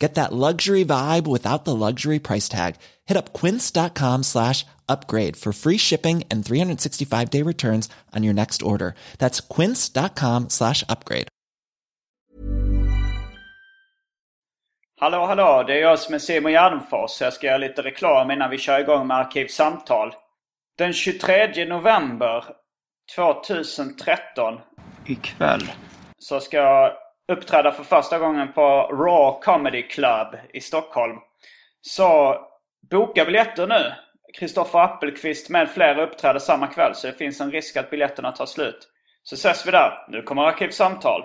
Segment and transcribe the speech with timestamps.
[0.00, 2.76] Get that luxury vibe without the luxury price tag.
[3.04, 8.62] Hit up quince.com slash upgrade for free shipping and 365 day returns on your next
[8.62, 8.94] order.
[9.18, 11.28] That's quince.com slash upgrade.
[15.00, 15.64] Hallå, hallå!
[15.66, 17.20] Det är jag som är Simon Gärdenfors.
[17.20, 20.14] Jag ska göra lite reklam innan vi kör igång med Arkivsamtal.
[20.78, 22.44] Den 23 november
[23.16, 24.58] 2013,
[25.06, 25.72] ikväll,
[26.18, 26.92] så ska jag
[27.30, 31.16] uppträda för första gången på Raw Comedy Club i Stockholm.
[31.80, 32.36] Så
[32.90, 33.92] boka biljetter nu!
[34.38, 38.46] Kristoffer Appelqvist med flera uppträder samma kväll så det finns en risk att biljetterna tar
[38.46, 38.88] slut.
[39.22, 39.92] Så ses vi där.
[40.08, 41.22] Nu kommer Arkivsamtal.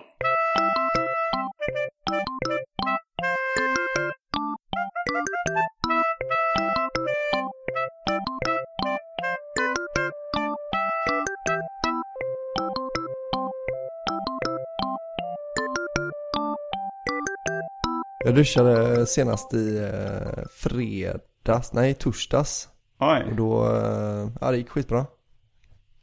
[18.25, 22.67] Jag duschade senast i eh, fredags, nej torsdags.
[22.99, 23.23] Oj.
[23.29, 25.05] Och då, eh, ja det gick skitbra.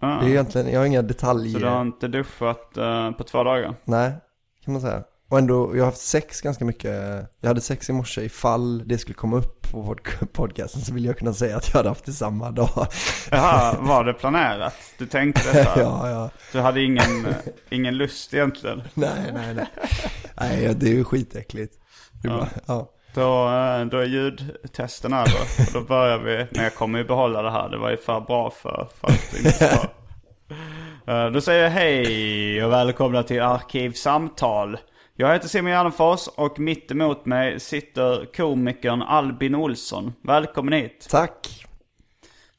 [0.01, 0.21] Ah.
[0.21, 1.53] Det är egentligen, jag har inga detaljer.
[1.53, 3.75] Så du har inte duschat eh, på två dagar?
[3.85, 4.13] Nej,
[4.65, 5.03] kan man säga.
[5.29, 6.93] Och ändå, jag har haft sex ganska mycket.
[7.41, 11.05] Jag hade sex i morse ifall det skulle komma upp på pod- podcasten så vill
[11.05, 12.87] jag kunna säga att jag hade haft det samma dag.
[13.31, 14.75] Jaha, var det planerat?
[14.99, 15.81] Du tänkte detta?
[15.81, 16.31] ja, ja.
[16.53, 17.27] Du hade ingen,
[17.71, 18.83] ingen lust egentligen?
[18.95, 19.67] Nej, nej, nej.
[20.41, 21.79] Nej, det är ju skitäckligt.
[22.29, 22.89] Bara, ja.
[23.15, 25.41] Då, eh, då är ljudtesten över.
[25.59, 27.69] Och då börjar vi, men jag kommer ju behålla det här.
[27.69, 29.67] Det var ju för bra för, för att inte ska.
[31.07, 34.79] Eh, Då säger jag hej och välkomna till Arkivsamtal.
[35.15, 40.13] Jag heter Simon Gärdenfors och mitt emot mig sitter komikern Albin Olsson.
[40.23, 41.07] Välkommen hit.
[41.11, 41.67] Tack.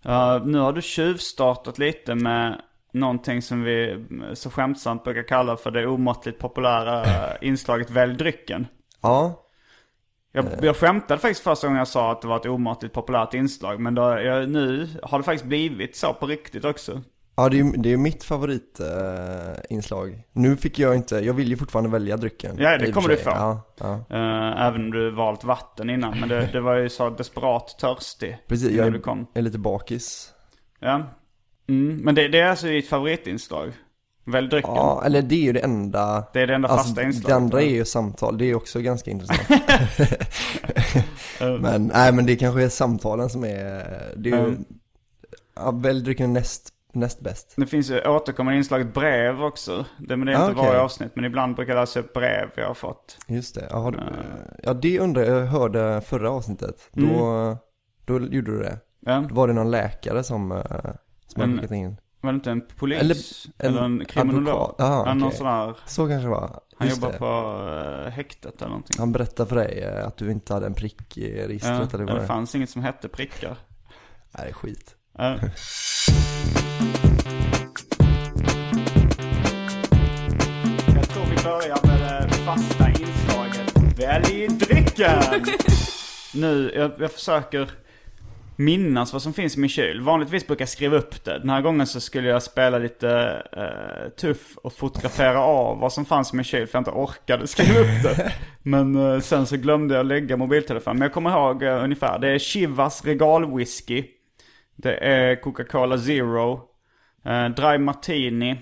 [0.06, 2.62] Uh, nu har du tjuvstartat lite med
[2.94, 7.06] någonting som vi så skämtsamt brukar kalla för det omåttligt populära
[7.41, 8.68] inslaget Välj drycken.
[9.01, 9.43] Ja,
[10.36, 13.80] Jag, jag skämtade faktiskt första gången jag sa att det var ett omåttligt populärt inslag.
[13.80, 17.02] Men då, jag, nu har det faktiskt blivit så på riktigt också.
[17.36, 19.50] ja det är ju det är mitt favoritinslag.
[19.50, 20.24] Eh, inslag.
[20.32, 22.56] nu fick jag inte, jag vill ju fortfarande välja drycken.
[22.60, 23.30] Ja, det kommer du få.
[23.30, 24.06] Ja, ja.
[24.12, 26.20] Uh, även om du valt vatten innan.
[26.20, 29.28] Men det, det var ju så desperat törstig Precis, jag du kom.
[29.34, 30.34] är lite bakis.
[30.80, 31.04] Ja.
[31.70, 33.72] Mm, men det, det är alltså ditt favoritinslag?
[34.26, 34.74] Välj drycken?
[34.76, 36.24] Ja, eller det är ju det enda.
[36.34, 39.12] Det är det enda fasta inslaget, Det andra är ju samtal, det är också ganska
[39.12, 39.50] intressant.
[41.62, 43.84] men, nej men det kanske är samtalen som är,
[44.18, 44.66] det är ju, Mm.
[45.56, 47.54] ja, välj drycken näst, näst bäst.
[47.58, 49.86] Det finns ju återkommande inslaget brev också.
[50.00, 50.68] Det, men det är Ah, inte okej.
[50.68, 51.12] varje avsnitt.
[51.16, 53.18] Men ibland brukar jag läsa upp brev jag har fått.
[53.28, 54.00] Just det, ja, har du,
[54.64, 56.90] ja det undrar jag, hörde förra avsnittet.
[56.92, 57.58] Då, Mm.
[58.06, 58.78] då gjorde du det.
[59.06, 59.24] Ja.
[59.32, 60.58] Var det någon läkare som, eh,
[61.28, 61.98] som hade En- skickat in?
[62.24, 63.00] Var det inte en polis?
[63.02, 63.18] Eller
[63.70, 64.76] Eller, en en kriminolog?
[64.78, 65.76] Ah, Ja, någon sån här.
[65.86, 66.60] Så kanske det var.
[66.78, 67.18] Han Just jobbar det.
[67.18, 68.96] på uh, häktet eller någonting.
[69.00, 72.06] Han berättade för dig eh, att du inte hade en prick i Ja, registret eller
[72.06, 73.56] vad det det fanns inget som hette prickar.
[74.38, 74.96] Nej, det är skit.
[75.18, 75.38] Ja.
[80.96, 85.24] Jag tror vi börjar med det fasta inslaget Välj drycken!
[86.34, 87.72] nu, jag, jag försöker
[88.63, 90.01] minnas vad som finns i min kyl.
[90.01, 91.40] Vanligtvis brukar jag skriva upp det.
[91.40, 96.06] Den här gången så skulle jag spela lite eh, tuff och fotografera av vad som
[96.06, 98.33] fanns i min kyl för jag inte orkade skriva upp det.
[98.63, 100.98] Men eh, sen så glömde jag lägga mobiltelefonen.
[101.00, 102.19] Men jag kommer ihåg eh, ungefär.
[102.19, 104.04] Det är Chivas regalwhisky.
[104.75, 106.62] Det är Coca-Cola Zero.
[107.25, 108.57] Eh, Dry Martini.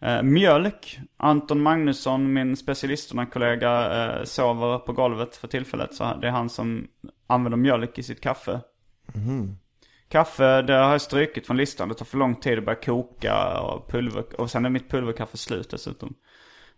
[0.00, 0.98] Eh, mjölk.
[1.16, 5.94] Anton Magnusson, min specialisterna-kollega, eh, sover på golvet för tillfället.
[5.94, 6.88] Så det är han som
[7.26, 8.60] använder mjölk i sitt kaffe.
[10.08, 11.88] Kaffe, det har jag strykit från listan.
[11.88, 14.40] Det tar för lång tid att börja koka och pulver.
[14.40, 16.14] Och sen är mitt pulverkaffe slut dessutom.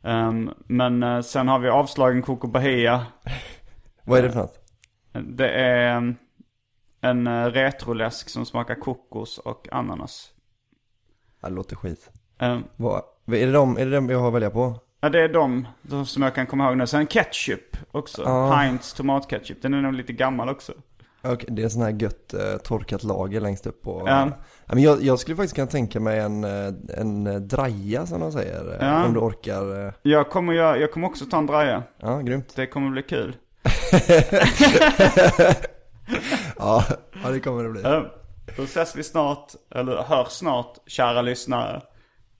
[0.03, 3.07] Ehm, men eh, sen har vi avslagen Coco Bahia.
[4.05, 4.59] Vad är det för något?
[5.13, 6.17] Det är um,
[7.01, 10.31] en eh, retroläsk som smakar kokos och ananas.
[11.41, 12.11] Ja, det låter skit.
[12.39, 14.81] Ehm, Vad, Är det de, är det de jag har att välja på?
[15.01, 16.87] Ja, det är de, de som jag kan komma ihåg nu.
[16.87, 18.23] Sen ketchup också.
[18.23, 18.51] Ja.
[18.55, 19.63] Heinz tomatketchup.
[19.63, 20.73] Den är nog lite gammal också.
[21.23, 24.03] Okej, det är sån här gött eh, torkat lager längst upp på...
[24.07, 24.29] Ja.
[24.67, 28.21] Ja, men jag, jag skulle faktiskt kunna tänka mig en, eh, en eh, draja som
[28.21, 28.73] de säger.
[28.73, 29.05] eh, Ja.
[29.07, 29.95] Om du orkar.
[30.03, 31.83] Jag kommer, göra, jag kommer också ta en draja.
[31.99, 32.53] Ja, grymt.
[32.57, 33.37] Det kommer bli kul.
[36.59, 36.85] Ja,
[37.25, 37.83] ja det kommer det bli.
[38.57, 41.83] Då ses vi snart, eller hörs snart, kära lyssnare.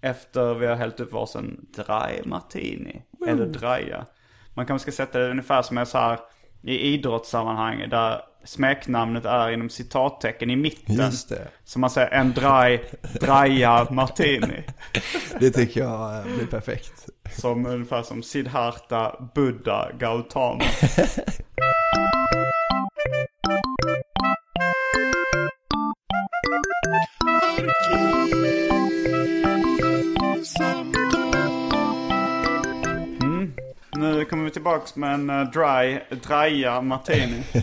[0.03, 3.03] Efter vi har hällt upp varsin dry martini.
[3.29, 4.07] Eller draja.
[4.55, 6.19] Man kanske ska sätta det ungefär som jag sa här
[6.63, 7.89] i idrottssammanhang.
[7.91, 10.95] Där smeknamnet är inom citattecken i mitten.
[10.95, 11.49] Just det.
[11.65, 12.81] Så man säger en dry,
[13.21, 14.63] draja martini.
[15.41, 17.09] Det tycker jag eh, blir perfekt.
[17.33, 20.65] Som ungefär som Siddhartha Buddha Gautama.
[33.23, 33.53] Mm.
[33.95, 37.43] Nu kommer vi tillbaks med en eh, dry, draja martini.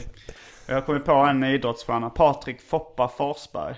[0.68, 3.76] Jag har kommit på en idrottsstjärna, Patrik Foppa Forsberg.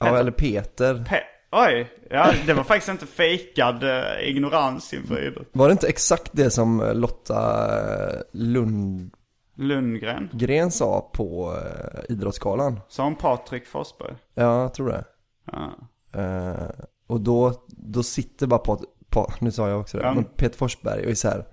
[0.00, 0.94] Ja, eller Peter.
[0.94, 1.20] Pe-
[1.56, 5.48] Oj, ja det var faktiskt inte fejkad eh, ignorans inför idrott.
[5.52, 7.66] Var det inte exakt det som eh, Lotta
[8.10, 9.10] eh, Lundgren
[9.56, 10.70] Lundgren.
[10.70, 12.80] sa på eh, Idrottsgalan?
[12.88, 14.14] Som Patrik Forsberg.
[14.34, 15.04] Ja, jag tror det.
[15.52, 15.72] Ja.
[16.20, 16.70] Eh,
[17.06, 20.14] och då, då sitter bara på, på, nu sa jag också det, Ja.
[20.14, 21.44] men Peter Forsberg och är så här.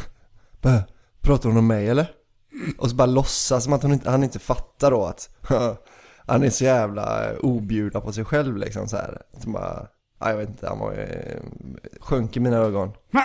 [0.62, 0.84] "Bä,
[1.20, 2.06] Pratar hon om mig eller?
[2.78, 5.30] Och så bara låtsas som att hon inte, han inte fattar då att
[6.26, 9.22] han är så jävla eh, objudna på sig själv liksom så här.
[9.38, 9.86] Så bara,
[10.20, 11.42] ja, jag vet inte, han var eh,
[12.00, 12.92] sjönk i mina ögon.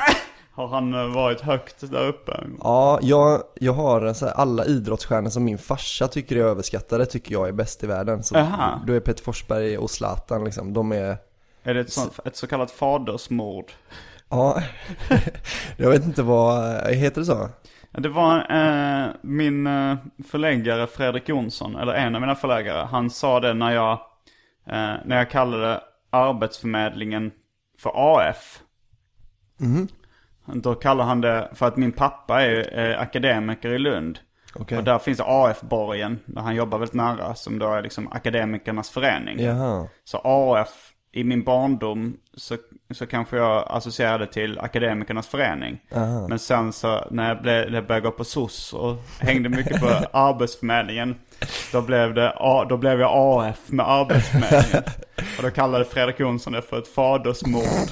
[0.57, 2.43] Har han eh, varit högt där uppe?
[2.63, 7.33] Ja, jag, jag har så här, alla idrottsstjärnor som min farsa tycker är överskattade tycker
[7.33, 8.23] jag är bäst i världen.
[8.23, 8.81] Så Aha.
[8.87, 11.17] då är Peter Forsberg och Zlatan liksom, de är
[11.63, 13.71] Är det ett, sånt, ett så kallat fadersmord?
[14.29, 14.61] Ja,
[15.77, 17.49] jag vet inte vad, heter det så?
[18.01, 22.85] Det var eh, min eh, förläggare Fredrik Jonsson, eller en av mina förläggare.
[22.85, 23.91] Han sa det när jag,
[24.65, 27.31] eh, när jag kallade arbetsförmedlingen
[27.79, 28.59] för AF.
[30.45, 34.19] Då kallar han det, för att min pappa är, är akademiker i Lund.
[34.55, 34.77] Okej.
[34.77, 39.39] Och där finns AF-borgen, där han jobbar väldigt nära, som då är liksom akademikernas förening.
[39.39, 39.87] Jaha.
[40.03, 42.57] Så AF, i min barndom så,
[42.91, 45.79] så kanske jag associerade till Akademikernas förening.
[46.29, 49.79] Men sen så när jag, blev, när jag började gå på SOS och hängde mycket
[49.79, 49.87] på
[50.17, 51.15] Arbetsförmedlingen.
[51.71, 52.33] Då blev, det,
[52.69, 54.83] då blev jag AF med Arbetsförmedlingen.
[55.37, 57.89] Och då kallade Fredrik Jonsson det för ett fadersmord.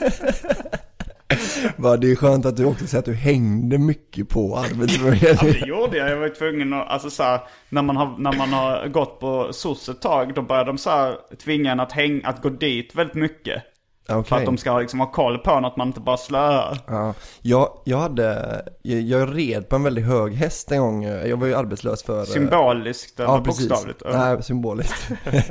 [1.76, 5.60] Bara det är skönt att du också säger att du hängde mycket på arbetsförmedlingen Ja,
[5.60, 6.10] det gjorde jag.
[6.10, 9.20] Jag var ju tvungen att, alltså så här, när man har, när man har gått
[9.20, 12.48] på soc ett tag, då börjar de så här tvinga en att, häng, att gå
[12.48, 13.62] dit väldigt mycket.
[14.06, 14.38] För Okej.
[14.38, 16.78] att de ska liksom ha koll på en, att man inte bara slöar.
[16.86, 21.04] Ja, jag, jag hade, jag, jag red på en väldigt hög häst en gång.
[21.04, 22.24] Jag var ju arbetslös för...
[22.24, 24.02] Symboliskt eller Ja, bokstavligt?
[24.12, 25.08] Nej, symboliskt.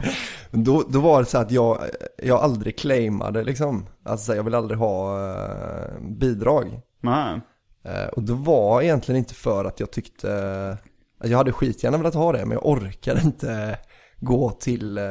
[0.52, 1.80] Då, då var det så att jag,
[2.24, 3.86] jag aldrig claimade liksom.
[4.06, 6.80] Alltså jag vill aldrig ha eh, bidrag.
[7.02, 7.42] Nej.
[7.84, 10.78] Eh, och det var egentligen inte för att jag tyckte,
[11.24, 13.78] jag hade skitgärna velat ha det, men jag orkade inte
[14.20, 15.04] gå till eh,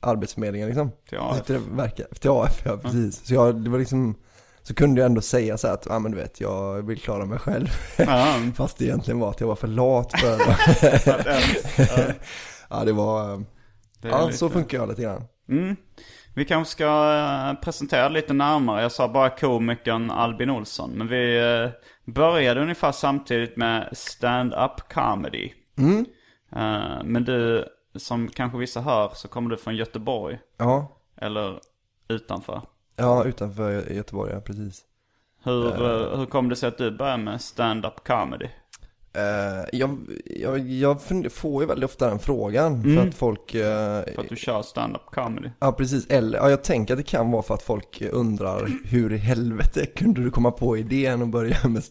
[0.00, 0.90] arbetsförmedlingen liksom.
[1.08, 1.46] Till AF.
[1.46, 3.26] det verkar, till AF, ja precis.
[3.26, 4.14] Så jag, det var liksom,
[4.62, 7.24] så kunde jag ändå säga så här att, ja men du vet, jag vill klara
[7.26, 7.66] mig själv.
[7.98, 8.34] Ja.
[8.56, 10.40] Fast det egentligen var att jag var för lat för
[11.28, 11.78] ens-
[12.70, 13.44] ja, det var,
[14.00, 15.24] det är ja lite- så funkar jag lite grann.
[15.48, 15.76] Mm.
[16.34, 16.84] Vi kanske ska
[17.54, 18.82] eh, presentera lite närmare.
[18.82, 20.90] Jag sa bara komikern Albin Olsson.
[20.90, 21.70] Men vi eh,
[22.12, 25.52] började ungefär samtidigt med stand-up comedy.
[25.78, 26.06] Mm.
[26.56, 27.64] Eh, Men du,
[27.96, 30.38] som kanske vissa hör, så kommer du från Göteborg.
[30.56, 31.60] Ja, Eller
[32.08, 32.62] utanför.
[32.96, 34.84] ja utanför Göteborg, ja precis.
[35.44, 38.48] Hur, eh, hur kom det sig att du började med stand-up comedy?
[39.14, 44.20] Eh, jag, jag, jag får ju väldigt ofta den frågan för att folk eh, För
[44.22, 45.48] att du kör stand-up comedy?
[45.58, 49.12] Ja precis, eller ja, jag tänker att det kan vara för att folk undrar hur
[49.12, 51.82] i helvete kunde du komma på idén och börja med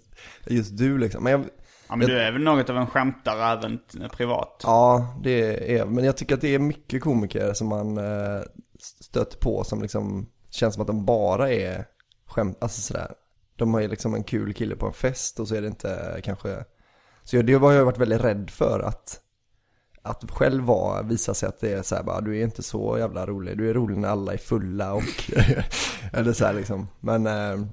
[0.47, 1.23] just du liksom.
[1.23, 1.45] Men jag,
[1.91, 3.79] Ja men du är väl något av en skämtare även
[4.11, 4.61] privat?
[4.63, 8.41] ja det är, men jag tycker att det är mycket komiker som man eh,
[8.79, 11.85] stöter på som liksom känns som att de bara är
[12.25, 13.11] skämt, alltså sådär.
[13.55, 16.21] De har ju liksom en kul kille på en fest och så är det inte
[16.23, 16.63] kanske,
[17.23, 19.21] så jag, det har jag varit väldigt rädd för att
[20.01, 22.97] att själv vara, visa sig att det är så här bara, du är inte så
[22.97, 25.31] jävla rolig, du är rolig när alla är fulla och,
[26.13, 26.87] eller så här liksom.
[26.99, 27.67] Men, eh,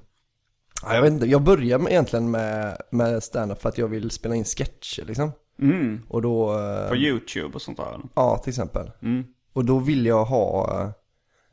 [0.83, 4.11] ja, jag vet inte, jag började med, egentligen med, med stand-up för att jag vill
[4.11, 5.31] spela in sketcher liksom.
[5.61, 6.01] Mm.
[6.07, 7.99] Och då, eh, På YouTube och sånt där?
[8.15, 8.91] ja till exempel.
[9.01, 9.23] Mm.
[9.53, 10.91] Och då vill jag ha,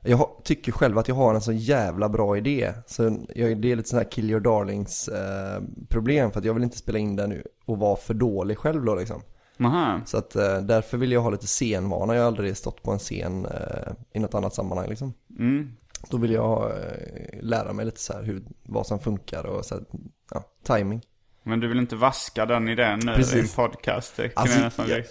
[0.02, 2.73] Jag har- tycker själv att jag har en så jävla bra idé.
[2.87, 6.54] Så jag, det är lite sån här kill your darlings eh, problem för att jag
[6.54, 9.23] vill inte spela in den nu och vara för dålig själv då liksom.
[9.64, 10.00] Aha.
[10.06, 12.14] Så att eh, därför vill jag ha lite scenvana.
[12.14, 15.12] Jag har aldrig stått på en scen eh, i något annat sammanhang liksom.
[15.38, 15.73] Mm.
[16.10, 19.75] Då vill jag eh, lära mig lite så här hur, vad som funkar och så
[19.75, 19.84] här,
[20.30, 21.02] ja, timing.
[21.42, 23.58] Men du vill inte vaska den idén nu i Precis.
[23.58, 24.20] en podcast?
[24.34, 25.04] Alltså, jag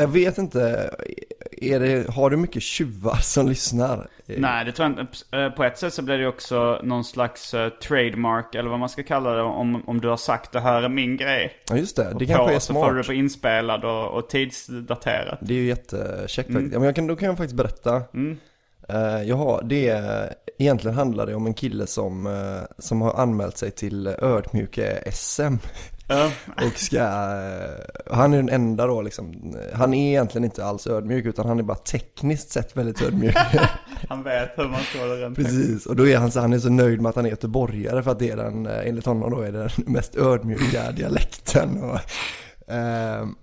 [0.00, 0.90] jag, vet inte,
[1.52, 4.08] är det, har du mycket tjuvar som lyssnar?
[4.26, 5.36] Nej, det tror jag inte.
[5.38, 8.88] Eh, På ett sätt så blir det också någon slags eh, trademark, eller vad man
[8.88, 11.52] ska kalla det, om, om du har sagt det här är min grej.
[11.70, 13.06] Ja just det, det Och kanske på, är Så får du det smart.
[13.06, 15.38] på inspelad och, och tidsdaterat.
[15.42, 16.54] Det är ju jättekäckt Mm.
[16.62, 16.72] faktiskt.
[16.72, 17.96] Ja, men jag kan, då kan jag faktiskt berätta.
[17.96, 18.02] Eh,
[19.24, 23.58] jag har, det är, egentligen handlar det om en kille som, eh, som har anmält
[23.58, 25.54] sig till ödmjuke-SM.
[26.08, 26.30] Ja.
[26.66, 31.26] Och ska, eh, han är den enda då liksom, han är egentligen inte alls ödmjuk
[31.26, 33.36] utan han är bara tekniskt sett väldigt ödmjuk.
[34.08, 36.58] Han vet hur man får det rent Precis, och då är han så, han är
[36.58, 39.40] så nöjd med att han är göteborgare för att det är den, enligt honom då
[39.40, 41.82] är det den mest ödmjuka dialekten.
[41.82, 41.98] Och,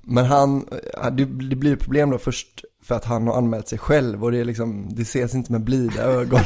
[0.01, 0.65] men han,
[1.11, 4.37] det, det blir problem då först för att han har anmält sig själv och det
[4.37, 6.39] är liksom, det ses inte med blida ögon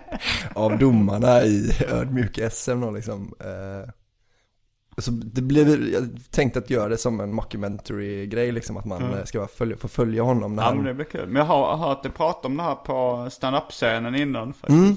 [0.54, 3.34] av, domarna i ödmjuka SM då liksom.
[3.40, 3.90] Eh,
[4.98, 9.24] så det blir, jag tänkte att göra det som en mockumentary-grej liksom, att man eh,
[9.24, 11.26] ska följa, få följa honom när Ja han men det blir kul.
[11.26, 14.78] Men jag har hört dig prata om det här på stand-up-scenen innan faktiskt.
[14.78, 14.96] Mm.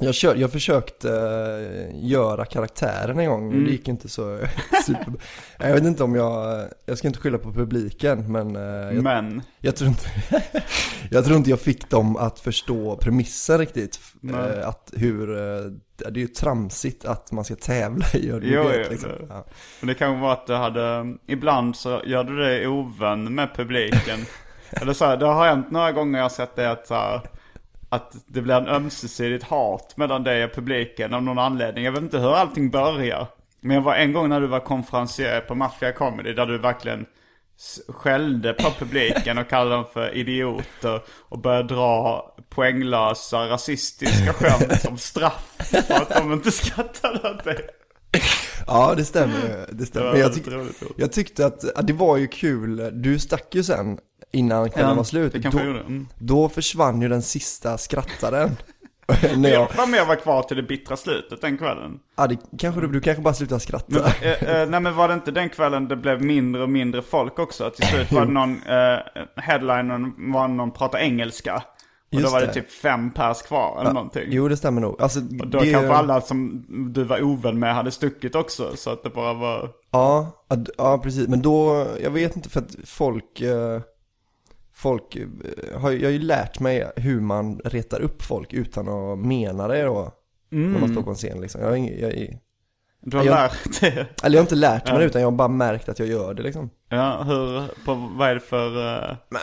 [0.00, 4.38] Jag, kör, jag försökte eh, göra karaktären en gång, men det gick inte så
[4.86, 5.12] super...
[5.58, 8.62] Jag vet inte om jag, jag ska inte skylla på publiken, men eh,
[8.94, 10.08] jag, Men, jag, tror inte,
[11.10, 13.98] jag tror inte jag fick dem att förstå premissen riktigt.
[14.20, 14.40] Nej.
[14.58, 15.26] Eh, Att hur,
[15.96, 19.10] det är ju tramsigt att man ska tävla i Jo, ödmjukhet jo, liksom.
[19.10, 19.44] det- Ja.
[19.80, 24.20] men det kan vara att du hade, ibland så gör du dig ovän med publiken.
[24.70, 27.20] Eller så här, det har hänt några gånger jag har sett det att så här,
[27.88, 31.84] att det blir en ömsesidigt hat mellan dig och publiken av någon anledning.
[31.84, 33.26] Jag vet inte hur allting börjar.
[33.60, 37.06] Men jag var en gång när du var konferencier på Mafia Comedy där du verkligen
[37.88, 44.98] skällde på publiken och kallade dem för idioter och började dra poänglösa rasistiska skämt som
[44.98, 47.68] straff för att de inte skrattade åt dig.
[48.66, 50.12] ja, det stämmer det Det stämmer.
[50.12, 50.46] Men jag, tyck,
[50.96, 53.98] jag tyckte att, ja, det var ju kul, du stack ju sen
[54.32, 55.32] innan kvällen var slut.
[55.32, 55.84] Det kanske Då- jag gjorde.
[55.84, 56.06] Mm.
[56.18, 58.50] Då försvann ju den sista skrattaren.
[59.36, 61.98] När jag, Jag var med och var kvar till det bittra slutet den kvällen.
[62.16, 63.86] ja, det, kanske du, du kanske bara slutar skratta.
[63.88, 67.02] Men, eh, eh, nej men var det inte den kvällen det blev mindre och mindre
[67.02, 67.70] folk också?
[67.70, 68.98] Till slut var det någon, eh,
[69.36, 71.54] headlinern var någon prata engelska.
[71.54, 71.62] Och
[72.16, 72.52] då Just var det det.
[72.52, 74.24] typ fem pers kvar eller någonting.
[74.26, 75.02] Jo, det stämmer nog.
[75.02, 78.76] Alltså, och då det, kanske alla som du var ovän med hade stuckit också.
[78.76, 79.70] Så att det bara var...
[79.90, 80.44] Ja,
[80.78, 81.28] ja, precis.
[81.28, 83.80] Men då, jag vet inte för att folk, eh,
[84.78, 85.26] folk, eh,
[85.80, 89.82] har, jag har ju lärt mig hur man retar upp folk utan att mena det
[89.82, 90.12] då.
[90.50, 91.60] När man står på en scen liksom.
[91.60, 92.38] Jag, ing- jag,
[93.02, 93.90] Du har Jag- lärt dig.
[94.22, 96.34] eller jag har inte lärt mig det utan jag har bara märkt att jag gör
[96.34, 96.70] det liksom.
[96.88, 98.70] Ja, hur, på, vad är det för
[99.30, 99.40] Men,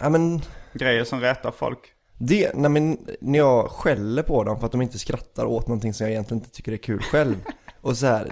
[0.00, 0.40] ja men,
[0.72, 1.78] grejer som retar folk?
[2.20, 5.94] Det, nej men när jag skäller på dem för att de inte skrattar åt någonting
[5.94, 7.34] som jag egentligen inte tycker är kul själv.
[7.80, 8.28] Och så här,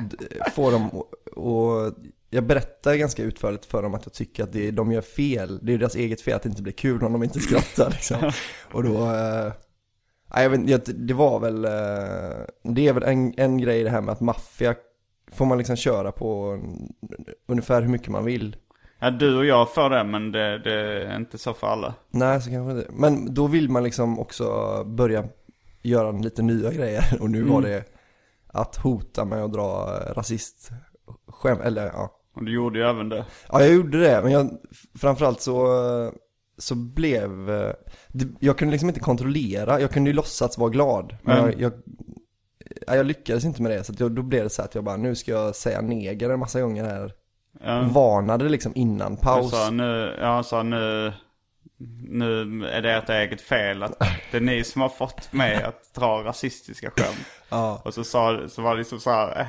[0.55, 0.91] får dem
[1.37, 1.93] och
[2.30, 5.59] jag berättar ganska utförligt för dem att jag tycker att det, de gör fel.
[5.62, 8.33] Det är deras eget fel att det inte blir kul om de inte skrattar liksom.
[8.73, 9.52] Och då, eh,
[10.35, 14.12] jag vet det var väl, eh, det är väl en, en grej det här med
[14.12, 14.75] att maffia
[15.33, 16.59] får man liksom köra på
[17.47, 18.56] ungefär hur mycket man vill.
[18.99, 21.95] Ja, du och jag får det men det, det är inte så för alla.
[22.11, 22.90] Nej, så kanske inte.
[22.92, 25.25] Men då vill man liksom också börja
[25.83, 27.04] göra lite nya grejer.
[27.21, 27.85] Och nu var det
[28.47, 29.99] att hota med att dra
[31.43, 32.11] rasistskämt, eller ja.
[32.37, 33.25] Och du gjorde ju även det.
[33.49, 34.50] Ja, jag gjorde det, men jag,
[35.00, 35.69] framförallt så,
[36.59, 37.73] så blev, eh,
[38.40, 41.16] jag kunde liksom inte kontrollera, jag kunde ju låtsas vara glad.
[41.23, 41.50] Men Mm.
[41.50, 41.73] jag, jag,
[42.87, 44.97] ja, jag lyckades inte med det, så jag, då blev det så att jag bara,
[44.97, 47.12] nu ska jag säga neger en massa gånger här.
[47.64, 47.83] Ja.
[47.83, 49.50] Varnade liksom innan Jag paus.
[49.50, 51.12] sa nu, jag sa nu,
[52.09, 53.99] nu är det ert eget fel att
[54.31, 57.26] det är ni som har fått mig att dra rasistiska skämt.
[57.49, 57.83] Ja.
[57.85, 59.47] Och så, sa, så var det liksom så här, eh,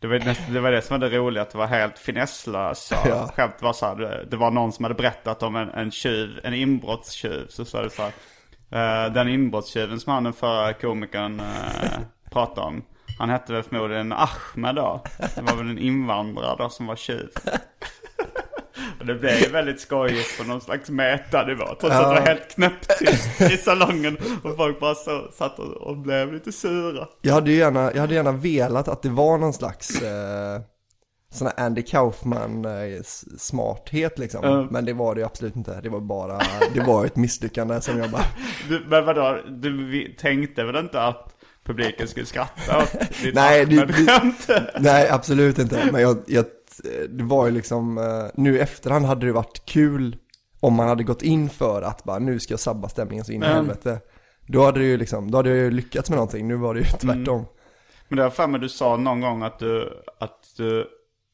[0.00, 2.96] det var, näst, det var det som var det roliga, att det var helt finesslösa
[3.08, 3.30] Ja.
[3.36, 3.54] skämt.
[3.58, 6.54] Det var, så här, det, var någon som hade berättat om en, en tjuv, en
[6.54, 7.46] inbrottstjuv.
[7.48, 11.46] Så sa det så här, eh, den inbrottstjuven som han den förra komikern uh,
[12.30, 12.82] pratade om.
[13.18, 15.04] Han hette väl förmodligen Ahmed då.
[15.34, 17.28] Det var väl en invandrare då som var tjuv.
[19.06, 21.64] Det blev ju väldigt skojigt på någon slags metanivå.
[21.66, 24.16] Trots att det var helt knäpptyst i salongen.
[24.44, 27.08] Och folk bara så, satt och, och blev lite sura.
[27.22, 30.60] Jag hade ju gärna, jag hade gärna velat att det var någon slags, eh,
[31.32, 33.02] sån här Andy Kaufman eh,
[34.16, 34.40] liksom.
[34.44, 34.68] Ja.
[34.70, 35.80] Men det var det ju absolut inte.
[35.80, 36.38] Det var bara,
[36.74, 38.24] det var ett misslyckande som jag bara,
[38.68, 43.66] Du, men vadå, du vi- tänkte väl inte att publiken skulle skratta åt ditt Nej,
[43.66, 44.48] det- Ahmed-skämt?
[44.80, 45.88] nej absolut inte.
[45.92, 46.44] Men jag, jag,
[47.08, 50.16] det var ju liksom, eh, nu i efterhand hade det varit kul
[50.60, 53.42] om man hade gått in för att bara nu ska jag sabba stämningen så in
[53.42, 53.56] i Mm.
[53.56, 54.00] helvete.
[54.46, 56.48] Då hade det ju liksom, då hade jag ju lyckats med någonting.
[56.48, 57.44] Nu var det ju tvärtom.
[58.08, 60.86] Men det var för mig du sa någon gång att du, att du,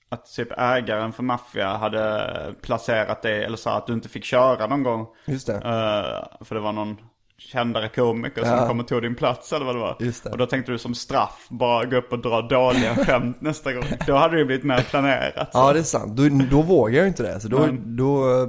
[0.08, 4.66] att typ ägaren för maffia hade placerat dig, eller sa att du inte fick köra
[4.66, 5.06] någon gång.
[5.26, 5.54] Just det.
[5.54, 6.96] Eh, för det var någon
[7.38, 8.58] kändare komiker Ja.
[8.58, 9.96] som kom och tog din plats eller vad det var.
[9.98, 10.26] Det.
[10.30, 13.84] Och då tänkte du som straff bara gå upp och dra dåliga skämt nästa gång.
[14.06, 15.52] Då hade det blivit mer planerat.
[15.52, 15.58] så.
[15.58, 17.40] Ja det är sant, då, då vågar jag inte det.
[17.40, 17.96] Så då, Mm.
[17.96, 18.48] då eh,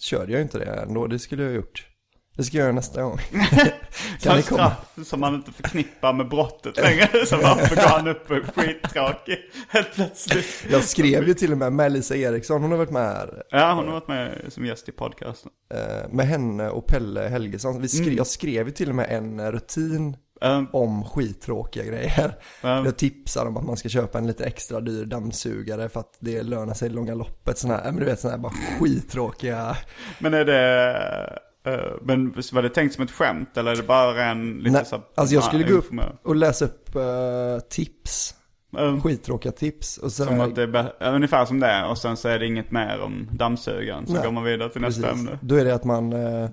[0.00, 1.86] körde jag inte det ändå, det skulle jag ha gjort.
[2.36, 3.18] Det ska jag göra nästa gång.
[4.20, 4.70] Kan det komma?
[4.70, 7.08] straff som man inte förknippar med brottet längre.
[7.26, 9.38] Så varför går han upp och är skittråkig
[9.68, 10.66] helt plötsligt.
[10.70, 13.42] Jag skrev ju till och med med Lisa Eriksson, hon har varit med här.
[13.50, 15.50] Ja, hon har varit med som gäst i podcasten.
[15.74, 17.82] eh, Med henne och Pelle Helgesson.
[17.82, 22.34] Vi skrev, Jag skrev ju till och med en rutin Um, om skittråkiga grejer.
[22.62, 26.16] um, Jag tipsar om att man ska köpa en lite extra dyr dammsugare för att
[26.20, 27.58] det lönar sig i långa loppet.
[27.58, 29.76] Såna här, men du vet sådana här bara skittråkiga.
[30.18, 31.38] men är det...
[31.66, 34.84] eh, men var det tänkt som ett skämt eller är det bara en lite Nej,
[34.84, 35.90] så alltså jag skulle gå upp
[36.22, 38.34] och läsa upp eh, tips.
[38.78, 39.98] Um, Skittråkiga tips.
[39.98, 40.62] Och så som att det
[41.00, 41.88] är ungefär som det är.
[41.88, 44.06] Och sen så är det inget mer om dammsugaren.
[44.06, 45.18] Så Nej, går man vidare till nästa Precis.
[45.20, 45.38] ämne.
[45.42, 46.48] Då är det att man, eh,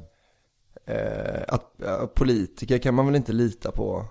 [1.47, 4.05] att eh, politiker kan man väl inte lita på.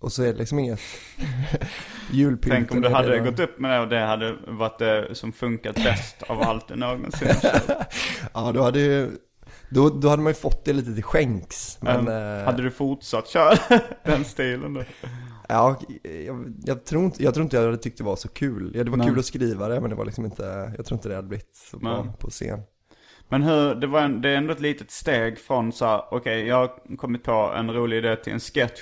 [0.00, 0.80] Och så är det liksom inget
[2.12, 2.54] julpynt.
[2.54, 5.32] Tänk om du hade det- gått upp med det och det hade varit det som
[5.32, 7.28] funkat bäst av allt du någonsin.
[8.34, 9.10] Ja, då hade ju,
[9.70, 11.78] då, då hade man ju fått det lite till skänks.
[11.80, 13.54] Men, Um, eh, Hade du fortsatt köra
[14.04, 14.82] den stilen då?
[15.48, 15.80] ja,
[16.26, 18.72] jag, jag, tror inte, jag tror inte jag hade tyckt det var så kul.
[18.74, 19.08] Ja, det var Nej.
[19.08, 21.56] kul att skriva det, men det var liksom inte, jag tror inte det hade blivit
[21.56, 22.12] så bra Nej.
[22.18, 22.62] på scen.
[23.28, 26.46] Men hur, det, var en, det är ändå ett litet steg från så här, okej
[26.46, 28.80] jag har kommit på en rolig idé till en sketch.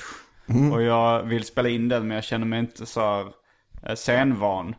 [0.72, 3.26] Och jag vill spela in den men jag känner mig inte så här,
[3.82, 4.74] eh, scenvan.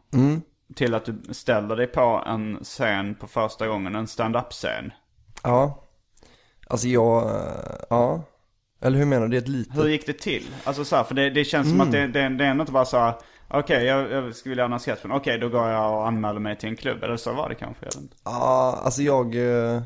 [0.75, 4.91] Till att du ställer dig på en scen på första gången, en stand-up-scen.
[5.43, 5.88] Ja,
[6.69, 8.23] alltså jag, eh, ja.
[8.81, 9.31] Eller hur menar du?
[9.31, 9.77] Det är ett litet...
[9.77, 10.47] Hur gick det till?
[10.63, 12.71] Alltså så här, för det, det känns som att det, det, det är ändå inte
[12.71, 13.13] bara så här,
[13.47, 16.69] okej jag, jag skulle vilja sketch, men okej då går jag och anmäler mig till
[16.69, 17.03] en klubb.
[17.03, 18.15] Eller så var det kanske, jag vet inte.
[18.23, 19.81] Ja, alltså jag, eh,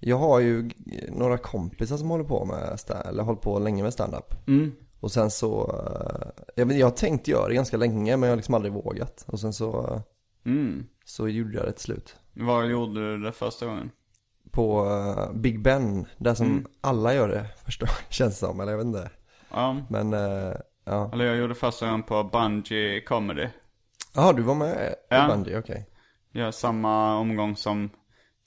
[0.00, 0.70] jag har ju
[1.08, 4.34] några kompisar som håller på med, eller håller på länge med stand-up.
[5.00, 8.32] Och sen så, eh, jag, vet, jag har tänkt göra det ganska länge men jag
[8.32, 9.24] har liksom aldrig vågat.
[9.28, 10.00] Och sen så,
[10.46, 10.84] Mm.
[11.04, 12.16] så gjorde jag det till slut.
[12.32, 13.90] Vad gjorde du det första gången?
[14.52, 18.86] På eh, Big Ben, där som alla gör det första känns som, eller jag vet
[18.86, 19.10] inte.
[19.50, 20.52] Ja, Men, eh,
[20.84, 21.10] ja.
[21.12, 23.48] eller jag gjorde första gången på Bungy Comedy.
[24.14, 25.24] Jaha, du var med Ja.
[25.24, 25.86] i Bungy, okej.
[26.32, 27.90] Jag har samma omgång som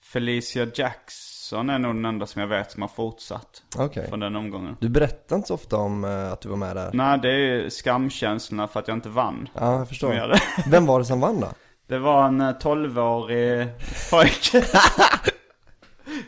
[0.03, 4.07] Felicia Jackson är nog den enda som jag vet som har fortsatt Okej.
[4.09, 4.77] från den omgången.
[4.79, 6.89] Du berättar inte så ofta om eh, att du var med där.
[6.93, 9.49] Nej, det är skamkänslorna för att jag inte vann.
[9.53, 10.39] Ja, jag förstår.
[10.71, 11.47] Vem var det som vann då?
[11.87, 13.67] Det var en 12-årig
[14.11, 14.63] pojke.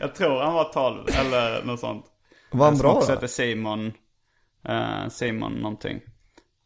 [0.00, 2.04] jag tror han var 12 eller något sånt.
[2.50, 3.12] Var han Som bra då?
[3.12, 3.92] heter Simon,
[4.68, 5.96] eh, Simon någonting.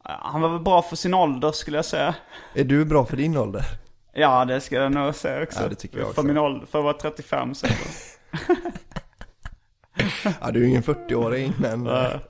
[0.08, 2.14] Eh, Han var väl bra för sin ålder skulle jag säga.
[2.54, 3.64] Är du bra för din ålder?
[4.14, 5.62] Ja, det ska jag nog säga också.
[5.62, 6.22] Ja, det tycker jag För också.
[6.22, 7.66] min ålder, för att vara 35 så.
[10.40, 11.84] Ja, du är ju ingen 40-åring, men...
[11.84, 12.20] Nej.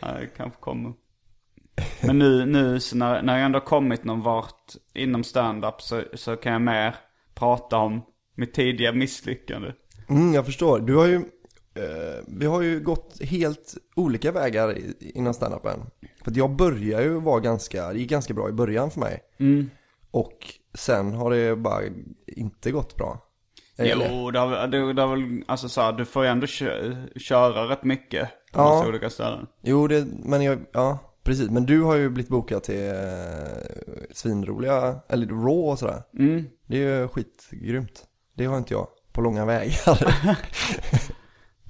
[0.00, 0.92] Ja, det kanske kommer.
[2.02, 6.36] Men nu, nu så när, när jag ändå kommit någon vart inom stand-up så, så
[6.36, 6.94] kan jag mer
[7.34, 8.02] prata om
[8.34, 9.72] mitt tidiga misslyckande.
[10.10, 10.80] Mm, jag förstår.
[10.80, 11.14] Du har ju,
[11.74, 15.80] eh, vi har ju gått helt olika vägar inom standupen.
[16.24, 19.20] För att jag började ju vara ganska, det gick ganska bra i början för mig.
[20.10, 21.80] Och sen har det bara
[22.26, 23.26] inte gått bra.
[23.76, 24.10] Eller?
[24.12, 26.96] Jo, det har, det, det har väl, alltså så här, du får ju ändå kö,
[27.16, 28.64] köra rätt mycket på Ja.
[28.64, 29.46] massa olika ställen.
[29.62, 31.50] Jo, det, men jag, ja, precis.
[31.50, 32.94] Men du har ju blivit bokad till eh,
[34.12, 36.02] svinroliga, eller Raw och sådär.
[36.18, 36.44] Mm.
[36.66, 38.04] Det är ju skitgrymt.
[38.36, 40.14] Det har inte jag på långa vägar.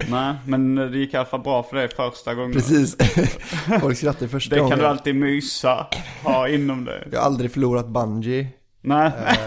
[0.09, 2.51] Nej, men det gick i alla fall bra för dig första gången.
[2.53, 2.97] precis.
[3.81, 4.79] Folk skrattar första Det kan gången.
[4.79, 5.87] du alltid mysa,
[6.23, 7.07] ha inom dig.
[7.11, 8.47] Jag har aldrig förlorat bungee.
[8.81, 9.11] Nej.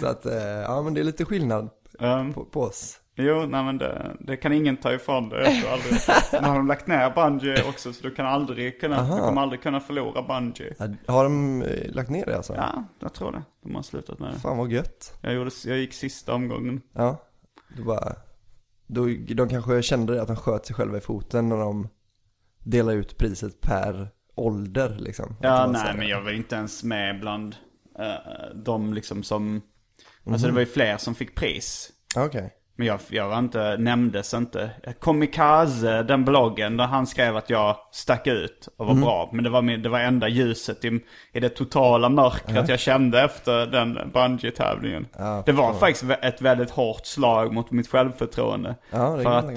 [0.00, 2.96] Så att, eh, ja men det är lite skillnad Ehm, på, på oss.
[3.16, 5.42] Jo, nej men det, det kan ingen ta ifrån dig.
[5.42, 6.00] Jag tror aldrig.
[6.42, 9.62] Nu har de lagt ner bungee också så du kan aldrig kunna, du kommer aldrig
[9.62, 10.74] kunna förlora bungee.
[10.78, 12.54] Ja, Har de eh, lagt ner det alltså?
[12.54, 13.42] Ja, jag tror det.
[13.62, 14.38] De har slutat med det.
[14.38, 15.18] Fan vad gött.
[15.20, 16.80] Jag, gjorde, jag gick sista omgången.
[16.92, 17.22] Ja,
[17.76, 18.16] då bara,
[18.86, 21.88] då, de kanske kände det att de sköt sig själva i foten när de
[22.58, 25.36] delade ut priset per ålder liksom.
[25.40, 27.56] Ja, nej men jag var inte ens med bland
[27.98, 29.62] uh, de liksom som...
[30.26, 31.92] Alltså det var ju fler som fick pris.
[32.16, 32.54] Okej.
[32.76, 34.70] Men jag, jag var inte, nämndes inte.
[35.00, 39.30] Komikaze, den bloggen, där han skrev att jag stack ut och var bra.
[39.32, 41.00] Men det var, min, det var enda ljuset i,
[41.32, 45.06] i det totala mörkret jag kände efter den bungee-tävlingen.
[45.18, 48.74] Ja, det var faktiskt ett väldigt hårt slag mot mitt självförtroende.
[48.90, 49.56] Ja, För att,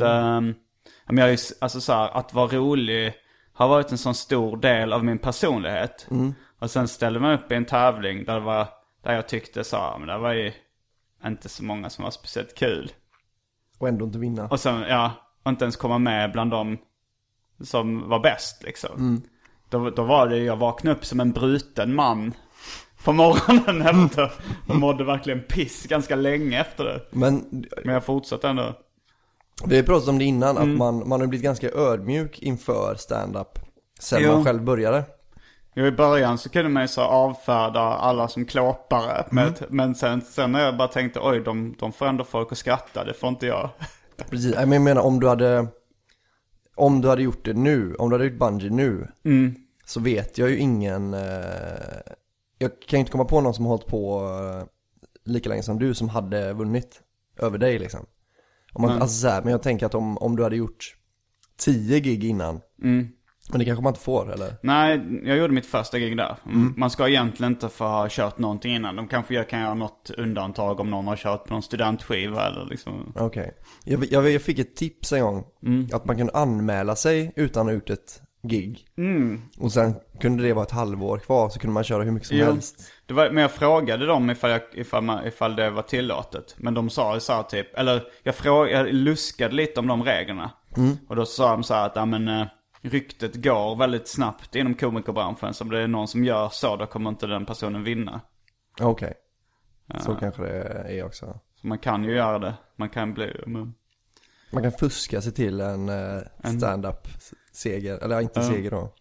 [1.09, 3.13] men jag, är alltså så här, att vara rolig
[3.53, 6.07] har varit en sån stor del av min personlighet.
[6.11, 6.33] Mm.
[6.59, 8.67] Och sen ställde man upp i en tävling där, det var,
[9.03, 10.51] där jag tyckte så här, men det var ju
[11.25, 12.91] inte så många som var speciellt kul.
[13.77, 14.47] Och ändå inte vinna.
[14.47, 15.11] Och sen, ja,
[15.43, 16.77] och inte ens komma med bland de
[17.63, 19.21] som var bäst liksom.
[19.69, 22.33] Då, då var det, jag vaknade upp som en bruten man
[23.03, 24.31] på morgonen efter.
[24.67, 27.01] Och mådde verkligen piss ganska länge efter det.
[27.11, 28.73] Men Men jag fortsatte ändå.
[29.65, 30.71] vi har pratat om det innan, Mm.
[30.71, 33.59] att man, man har blivit ganska ödmjuk inför stand-up
[33.99, 34.31] sen Jo.
[34.31, 35.03] man själv började.
[35.79, 39.25] Jo, i början så kunde man ju så avfärda alla som klåpare.
[39.31, 42.57] Men, men sen, sen när jag bara tänkte, oj, de, de får ändå folk att
[42.57, 43.69] skratta, det får inte jag.
[44.29, 45.67] Precis, jag menar om du hade
[46.75, 49.55] Om du hade gjort det nu, om du hade gjort bungee nu Mm.
[49.85, 51.19] Så vet jag ju ingen eh,
[52.57, 54.67] Jag kan ju inte komma på någon som har hållit på eh,
[55.25, 57.01] Lika länge som du som hade vunnit
[57.37, 58.05] Över dig liksom
[58.73, 59.01] om man, Nej.
[59.01, 60.95] alltså så här, Men jag tänker att om, om du hade gjort
[61.57, 63.07] 10 gig innan Mm.
[63.49, 64.53] Men det kanske man inte får eller?
[64.61, 66.35] Nej, jag gjorde mitt första gig där.
[66.75, 68.95] Man ska egentligen inte få ha kört någonting innan.
[68.95, 72.65] De kanske jag kan göra något undantag om någon har kört på någon studentskiva eller
[72.65, 73.13] liksom.
[73.15, 75.45] Okej jag, jag, jag fick ett tips en gång
[75.93, 78.85] Att man kunde anmäla sig utan att ha gjort ett gig
[79.59, 82.37] Och sen kunde det vara ett halvår kvar så kunde man köra hur mycket som
[82.37, 82.45] Jo.
[82.45, 86.55] helst Det var, men jag frågade dem ifall, jag, ifall, man, ifall det var tillåtet.
[86.57, 90.03] Men de sa ju så här typ, eller jag, frågade, jag luskade lite om de
[90.03, 90.51] reglerna.
[91.07, 92.45] Och då sa de så här att, ja men eh,
[92.89, 95.53] ryktet går väldigt snabbt inom komikerbranschen.
[95.53, 98.21] Så om det är någon som gör så, då kommer inte den personen vinna.
[98.81, 99.13] Okej
[100.05, 100.63] Så kanske det
[100.99, 102.53] är också Så man kan ju göra det.
[102.75, 103.73] Man kan bli, men...
[104.51, 106.21] Man kan fuska sig till en eh,
[106.57, 107.07] stand-up
[107.51, 108.49] seger, eller inte Ja.
[108.49, 108.93] seger då.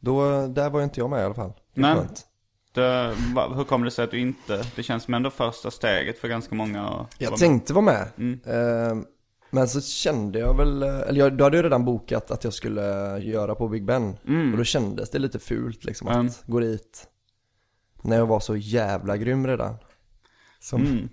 [0.00, 1.52] Då, där var inte jag med i alla fall.
[1.74, 1.96] Det Nej.
[2.72, 6.18] Det, va- hur kommer det sig att du inte, det känns som ändå första steget
[6.18, 7.38] för ganska många att vara Jag med.
[7.38, 8.08] tänkte vara med.
[8.18, 8.40] Mm.
[8.46, 9.04] Eh,
[9.50, 12.52] men så kände jag väl, eh, eller jag, då hade jag redan bokat att jag
[12.52, 12.82] skulle
[13.18, 14.16] göra på Big Ben.
[14.52, 16.32] Och då kändes det lite fult liksom att Mm.
[16.46, 17.06] gå dit.
[18.02, 19.74] När jag var så jävla grym redan.
[20.60, 20.82] Som,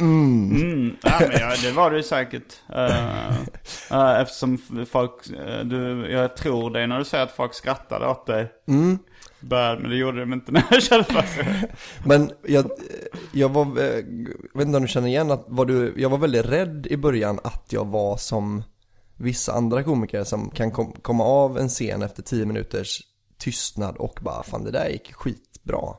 [0.00, 0.50] Mm.
[0.50, 0.96] Mm.
[1.02, 2.54] Ja, men ja, det var ju säkert.
[2.74, 3.28] Eh,
[3.90, 4.58] eh, eftersom
[4.90, 8.52] folk, eh, du, jag tror dig när du säger att folk skrattade åt dig.
[8.68, 8.98] Mm.
[9.40, 11.38] Bad, men det gjorde de inte när jag körde fast.
[12.04, 12.70] Men jag,
[13.32, 16.46] jag var, jag vet inte om du känner igen att var du, jag var väldigt
[16.46, 18.62] rädd i början att jag var som
[19.16, 23.02] vissa andra komiker som kan kom, komma av en scen efter 10 minuters
[23.38, 25.94] tystnad och bara fan det där gick skitbra.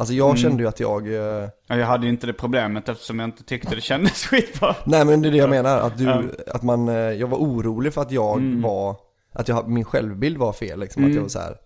[0.00, 3.18] Alltså jag kände ju att jag, eh, Ja, Jag hade ju inte det problemet eftersom
[3.18, 4.74] jag inte tyckte det kändes skitbra.
[4.84, 6.22] nej men det är det jag menar, att du, Ja.
[6.46, 8.96] att man, eh, jag var orolig för att jag var,
[9.32, 11.56] att jag, min självbild var fel liksom, att jag var så här.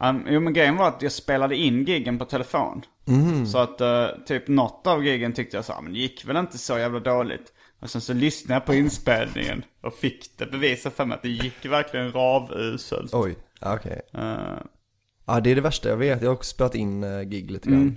[0.00, 2.82] Um, jo men grejen var att jag spelade in giggen på telefon.
[3.52, 6.36] Så att eh, typ något av giggen tyckte jag så här, men det gick väl
[6.36, 7.52] inte så jävla dåligt.
[7.80, 11.28] Och sen så lyssnade jag på inspelningen och fick det bevisat för mig att det
[11.28, 13.14] gick verkligen ravuselt.
[13.14, 14.00] Oj, okej.
[14.14, 14.58] Eh,
[15.28, 17.68] Ja det är det värsta jag vet, jag har också spelat in uh, gig lite
[17.68, 17.80] grann.
[17.82, 17.94] Mm.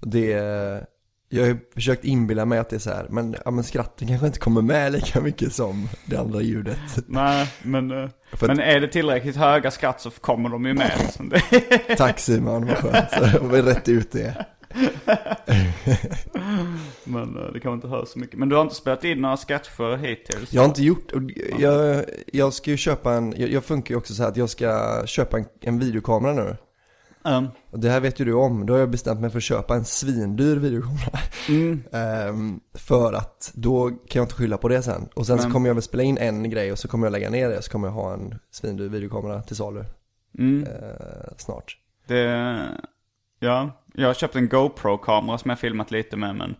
[0.00, 0.82] Det, eh,
[1.28, 4.26] jag har försökt inbilla mig att det är så här, men, ja, men skratten kanske
[4.26, 6.78] inte kommer med lika mycket som det andra ljudet.
[7.06, 10.92] nej, men, eh, att- men är det tillräckligt höga skratt så kommer de ju med.
[11.00, 11.32] Liksom.
[11.96, 13.32] Tack Simon, vad skönt.
[13.32, 14.46] Jag var rätt ut det.
[17.04, 18.38] men eh, det kan man inte höra så mycket.
[18.38, 20.52] Men du har inte spelat in några sketcher hittills?
[20.52, 21.12] Jag har inte gjort,
[21.58, 24.50] jag, jag ska ju köpa en, jag, jag funkar ju också så här att jag
[24.50, 26.56] ska köpa en, en videokamera nu.
[27.24, 29.42] Um, Och det här vet ju du om, då har jag bestämt mig för att
[29.42, 31.18] köpa en svindyr videokamera.
[31.48, 35.08] mm, Ehm, för att då kan jag inte skylla på det sen.
[35.14, 37.12] Och sen så Men- kommer jag väl spela in en grej och så kommer jag
[37.12, 39.84] lägga ner det och så kommer jag ha en svindyr videokamera till salu
[40.38, 40.64] mm.
[40.64, 41.76] eh, snart.
[42.06, 42.58] Det,
[43.38, 46.54] ja, jag har köpt en GoPro-kamera som jag filmat lite med men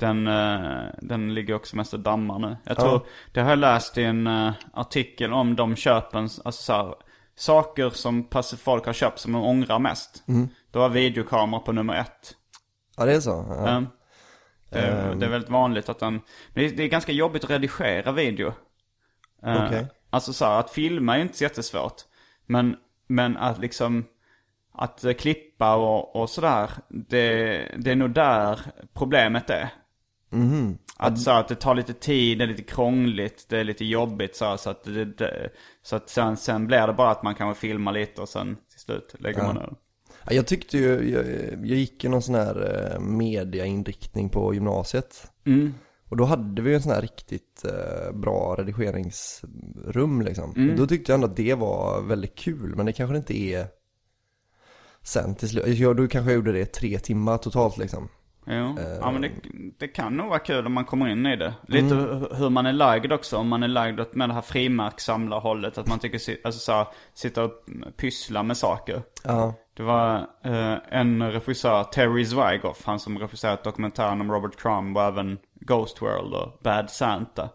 [0.00, 2.56] den, eh, den ligger också mest och dammar nu.
[2.64, 3.00] Jag tror,
[3.32, 6.94] det har jag läst i en eh, artikel om de köpen, alltså så här,
[7.40, 10.22] saker som folk har köpt som de ångrar mest.
[10.70, 12.34] Då var videokamera på nummer ett.
[12.96, 13.46] Ja det är så?
[13.48, 13.76] Ja.
[13.76, 13.84] Eh,
[14.70, 16.22] det, det är väldigt vanligt att den, men
[16.54, 18.52] det är, det är ganska jobbigt att redigera video.
[19.42, 19.86] Okej.
[20.10, 22.02] Alltså så här, att filma är inte så jättesvårt.
[22.46, 22.76] Men,
[23.06, 24.04] men att liksom,
[24.74, 28.60] att eh, klippa och, och sådär, det, det är nog där
[28.94, 29.68] problemet är.
[31.02, 34.36] Att, så att det tar lite tid, det är lite krångligt, det är lite jobbigt
[34.36, 35.50] så, så att, det, det,
[35.82, 38.80] så att sen, sen blir det bara att man kanske filmar lite och sen till
[38.80, 39.72] slut lägger man ner.
[40.24, 41.24] Ja, Jag tyckte ju, jag,
[41.66, 45.30] jag gick ju någon sån här eh, mediainriktning på gymnasiet.
[45.46, 45.74] Mm.
[46.08, 50.54] Och då hade vi ju en sån här riktigt eh, bra redigeringsrum liksom.
[50.56, 50.76] Mm.
[50.76, 53.66] Då tyckte jag ändå att det var väldigt kul, men det kanske det inte är
[55.02, 55.78] sen till slut.
[55.78, 58.08] Jag, då kanske jag gjorde det tre timmar totalt liksom.
[58.46, 58.76] Jo.
[59.00, 59.30] Ja men det,
[59.78, 61.54] det kan nog vara kul om man kommer in i det.
[61.68, 63.36] Lite hu- hur man är lagd också.
[63.36, 65.78] Om man är lagd åt- med det här frimärkssamlarhållet.
[65.78, 67.52] Att man tycker, alltså så här, sitta och
[67.96, 69.02] pyssla med saker.
[69.24, 74.96] Ja, Det var eh, en regissör, Terry Zwigoff, han som regisserat dokumentären om Robert Crumb
[74.96, 77.48] och även Ghost World och Bad Santa.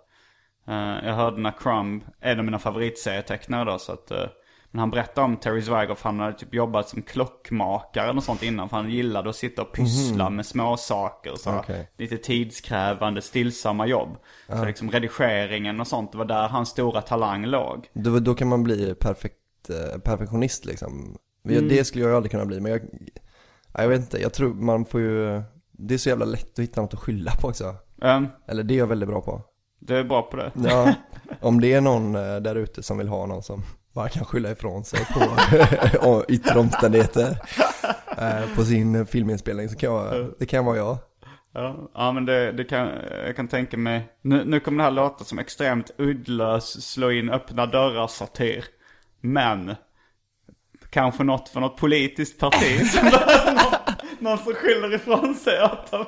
[0.67, 4.25] Eh, jag hörde när Crumb, en av mina favoritserietecknare då, så att eh,
[4.75, 8.69] men han berättade om Terry Zwigoff, han hade typ jobbat som klockmakare något sånt innan.
[8.69, 11.89] För han gillade att sitta och pyssla med små saker så här, Okej.
[11.97, 14.17] Lite tidskrävande, stillsamma jobb.
[14.47, 17.87] Så liksom redigeringen och sånt, det var där hans stora talang låg.
[17.93, 21.17] då, då kan man bli perfekt, eh, perfektionist liksom.
[21.49, 21.67] Mm.
[21.67, 22.81] Det skulle jag aldrig kunna bli, men jag,
[23.73, 26.63] ja, jag vet inte, jag tror man får ju, det är så jävla lätt att
[26.63, 27.75] hitta något att skylla på också.
[28.01, 29.41] Um, Eller det är jag väldigt bra på.
[29.79, 30.51] du är bra på det.
[30.63, 30.93] Ja,
[31.41, 33.63] om det är någon eh, där ute som vill ha någon som
[33.95, 34.99] bara kan skylla ifrån sig
[35.99, 37.37] på yttre omständigheter
[38.17, 40.97] eh, på sin filminspelning så kan jag, det kan vara jag.
[41.53, 42.89] Ja, ja men det, det kan,
[43.25, 44.07] jag kan tänka mig.
[44.21, 48.65] Nu, nu kommer det här låta som extremt uddlös, slå in öppna dörrar satir.
[49.21, 49.75] Men,
[50.89, 53.21] kanske något för något politiskt parti som någon,
[54.19, 56.05] någon som skyller ifrån sig åt dem.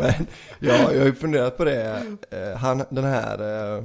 [0.00, 0.26] Men
[0.58, 3.84] ja, jag har ju funderat på det, eh, han, den här, eh,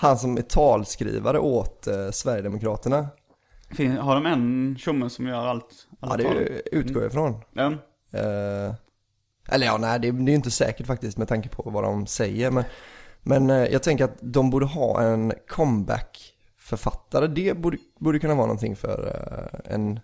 [0.00, 3.08] han som är talskrivare åt eh, Sverigedemokraterna.
[3.70, 5.88] Fin, har de en tjomme som gör allt?
[6.00, 7.34] Ja, det utgår jag ifrån.
[7.52, 7.72] Ja.
[8.12, 8.74] Eh,
[9.48, 12.06] eller ja, nej det, det är ju inte säkert faktiskt med tanke på vad de
[12.06, 12.50] säger.
[12.50, 12.64] Men,
[13.22, 17.26] men eh, jag tänker att de borde ha en comeback-författare.
[17.26, 20.00] Det borde, borde kunna vara någonting för eh, en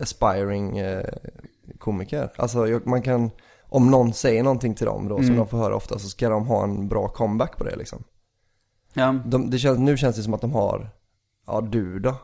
[0.00, 1.06] aspiring eh,
[1.78, 2.32] komiker.
[2.36, 3.30] Alltså jag, man kan,
[3.68, 6.46] om någon säger någonting till dem då som de får höra ofta så ska de
[6.46, 8.04] ha en bra comeback på det liksom.
[8.94, 9.12] Ja.
[9.24, 10.90] De, det känns, nu känns det som att de har,
[11.46, 12.14] ja du då.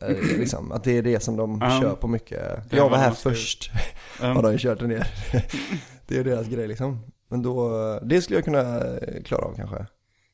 [0.00, 1.80] Eh, liksom, att det är det som de Ja.
[1.80, 2.72] kör på mycket.
[2.72, 3.70] Jag var här först.
[4.20, 4.26] Ja.
[4.32, 5.06] har de kört ner.
[6.06, 7.12] det är deras grej liksom.
[7.28, 7.70] Men då,
[8.02, 8.80] det skulle jag kunna
[9.24, 9.86] klara av kanske.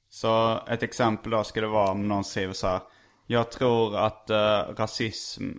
[0.08, 2.80] Så ett exempel då skulle vara om någon säger så här.
[3.26, 5.50] Jag tror att eh, rasism,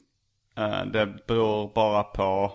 [0.57, 2.51] eh, det beror bara på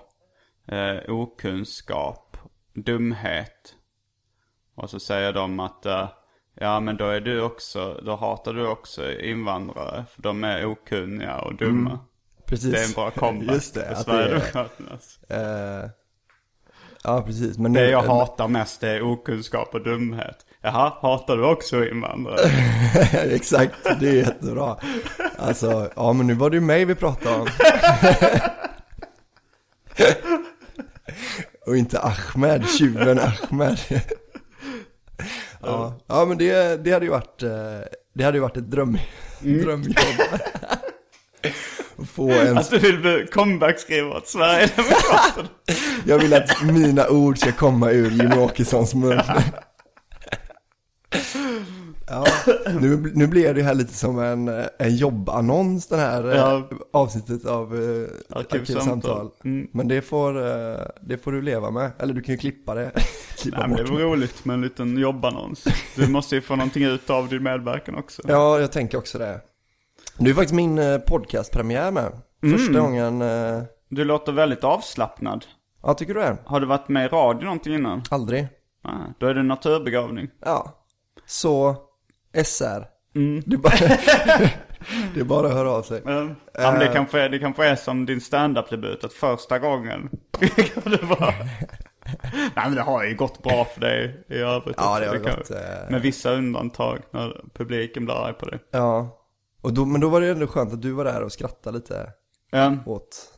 [0.69, 2.37] eh, okunskap,
[2.75, 3.75] dumhet.
[4.75, 6.09] Och så säger de att eh,
[6.55, 10.05] ja men då är du också, då hatar du också invandrare.
[10.15, 11.99] För de är okunniga och dumma.
[12.47, 12.73] Precis.
[12.73, 15.19] Det är en bra comeback Just det, för är, Sverigedemokraternas.
[15.29, 15.91] eh,
[17.05, 17.59] Ja precis.
[17.59, 20.47] Men Det nu, jag hatar mest det är okunskap och dumhet.
[20.61, 22.39] Jaha, hatar du också invandrare?
[23.13, 24.77] Exakt, det är jättebra.
[25.39, 27.47] Alltså, ja men nu var det ju mig vi pratade om.
[31.67, 33.79] Och inte Ahmed, tjuven Ahmed.
[35.63, 37.51] Ja, ja men det, det hade ju varit, eh,
[38.15, 38.99] det hade ju varit ett dröm,
[39.41, 39.97] drömjobb.
[41.97, 45.49] Att Få en, Att du vill bli comeback-skrivare åt Sverigedemokraterna?
[46.07, 49.21] jag vill att mina ord ska komma ur Jimmie Åkessons mun.
[52.13, 52.25] Ja,
[52.81, 56.69] nu, nu blir det här lite som en, eh, en jobbannons den här eh, Ja.
[56.93, 58.41] avsnittet av eh, Arkivsamtal.
[58.41, 59.31] Arkivsamtal.
[59.45, 59.69] Mm.
[59.73, 62.91] Men det får, eh, det får du leva med, eller du kan ju klippa det.
[63.43, 65.65] klippa Nej men det var roligt med en liten jobbannons.
[65.97, 68.23] Du måste ju få någonting ut av din medverkan också.
[68.29, 69.41] Ja, jag tänker också det.
[70.19, 72.13] Det är faktiskt min eh, podcastpremiär med.
[72.53, 72.83] Första Mm.
[72.83, 75.45] gången, eh, Du låter väldigt avslappnad.
[75.83, 76.37] ja tycker du det?
[76.45, 78.03] Har du varit med i radio någonting innan?
[78.11, 78.49] Aldrig.
[78.85, 80.29] Nej, då är det en naturbegåvning.
[80.45, 80.79] Ja.
[81.27, 81.77] Så,
[82.35, 82.87] SR.
[83.15, 83.43] Mm.
[83.47, 83.73] Det, är bara,
[85.15, 86.03] det är bara att höra av sig.
[86.05, 86.13] Ja,
[86.55, 86.93] ja men det Eh.
[86.93, 90.11] kanske, är- det kanske är som din standup-debut, att första gången
[90.75, 91.35] kan det vara...
[92.35, 95.23] Nej men det har ju gått bra för dig i övrigt Ja, det har kan-
[95.37, 98.59] gått, eh, Med vissa undantag när publiken blir arg på dig.
[98.71, 99.19] Ja.
[99.63, 102.09] Och då, men då var det ändå skönt att du var där och skrattade lite
[102.51, 102.77] Ja.
[102.87, 103.29] åt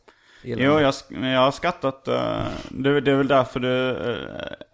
[0.43, 2.07] Jo, jag, jag har skattat.
[2.07, 3.71] eh, det, det är väl därför du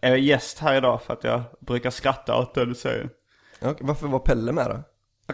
[0.02, 1.02] är gäst här idag.
[1.02, 3.10] För att jag brukar skratta åt det du säger.
[3.62, 4.84] Ja, Varför var Pelle med då?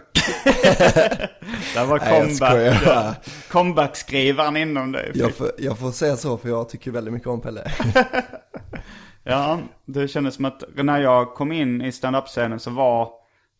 [1.74, 2.82] Det var comeback.
[2.86, 3.14] ja.
[3.50, 5.10] Comeback-skrivaren inom dig.
[5.14, 7.70] Jag får, jag får säga så för jag tycker väldigt mycket om Pelle.
[9.22, 13.10] Ja, det kändes som att när jag kom in i stand-up-scenen så var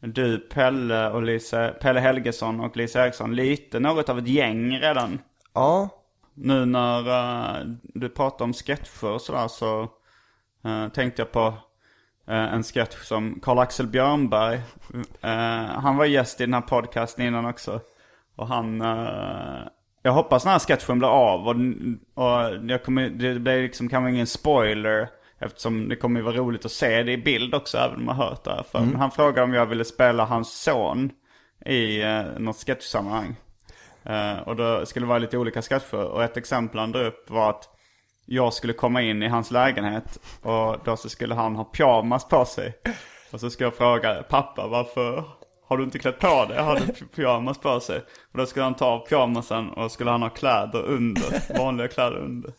[0.00, 5.18] du, Pelle och Lisa, Pelle Helgesson och Lisa Eriksson lite något av ett gäng redan.
[5.54, 5.88] Ja,
[6.34, 9.82] Nu när eh, du pratar om sketcher och sådär så
[10.64, 11.54] eh, tänkte jag på
[12.34, 14.60] en sketch som Karl-Axel Björnberg.
[15.22, 17.80] eh, han var gäst i den här podcasten innan också.
[18.36, 18.80] Och han...
[18.80, 19.68] eh,
[20.02, 21.48] jag hoppas den här sketchen blir av.
[21.48, 21.54] Och,
[22.14, 25.08] och jag kommer, det blir liksom kanske ingen spoiler.
[25.40, 28.16] Eftersom det kommer ju vara roligt att se det i bild också, även om man
[28.16, 28.80] har hört det för.
[28.80, 31.10] Men han frågade om jag ville spela hans son
[31.66, 33.36] i eh, något sketchsammanhang.
[34.04, 36.04] Eh, och då skulle det vara lite olika sketcher.
[36.04, 37.68] Och ett exempel han drog upp var att
[38.28, 42.44] jag skulle komma in i hans lägenhet och då så skulle han ha pyjamas på
[42.44, 42.74] sig.
[43.32, 45.24] Och så ska jag fråga pappa varför
[45.68, 46.58] har du inte klätt på dig?
[46.62, 47.98] Har du py- pyjamas på sig?
[48.32, 52.16] Och då skulle han ta av pyjamasen och skulle han ha kläder under, vanliga kläder
[52.16, 52.52] under.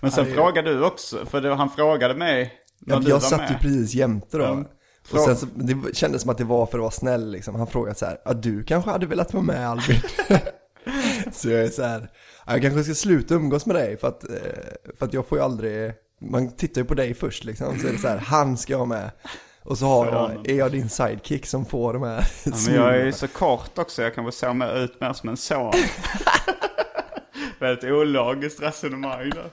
[0.00, 3.20] Men sen frågade du också, för det, han frågade mig när Ja, du jag var
[3.20, 3.50] satt med.
[3.50, 4.44] ju precis jämte då.
[4.44, 4.64] Mm.
[5.12, 7.54] Och sen så, det kändes som att det var för att vara snäll liksom.
[7.54, 9.96] Han frågade så här, ja du kanske hade velat vara med Albin?
[11.32, 12.10] så jag är så här,
[12.46, 14.36] "Ja, jag kanske ska sluta umgås med dig för att, eh,
[14.98, 17.78] för att jag får ju aldrig, man tittar ju på dig först liksom.
[17.78, 19.10] Så är det så här, han ska vara med.
[19.62, 22.96] Och så har jag, är jag din sidekick som får de här Ja, men jag
[22.96, 25.72] är ju så kort också, jag kan väl se mer ut mer som en son.
[27.60, 29.50] Väldigt ologiskt resonemang där.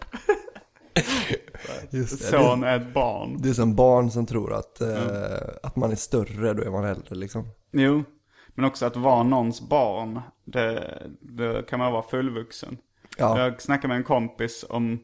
[1.90, 3.42] Just det, Son är ett barn.
[3.42, 6.86] det är som barn som tror att, eh, att man är större, då är man
[6.86, 7.50] äldre liksom.
[7.72, 8.04] Jo,
[8.56, 12.78] men också att vara någons barn, det, det kan man vara fullvuxen.
[13.18, 15.00] Ja, Jag snackade med en kompis om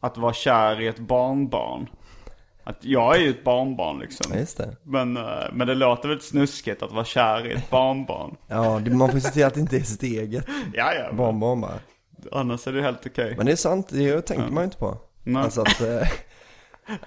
[0.00, 1.88] att vara kär i ett barnbarn.
[2.64, 4.32] Att jag är ju ett barnbarn liksom.
[4.34, 4.76] ja, det.
[4.82, 8.36] Men, eh, men det låter väldigt snuskigt att vara kär i ett barnbarn.
[8.48, 11.12] Ja, man får se till att det inte är sitt eget Ja, ja.
[11.12, 11.78] barnbarn bara.
[12.32, 13.34] Annars är det helt okej.
[13.36, 14.96] Men det är sant, det tänker man ju inte på.
[15.22, 15.42] Nej.
[15.42, 16.08] Alltså att, eh,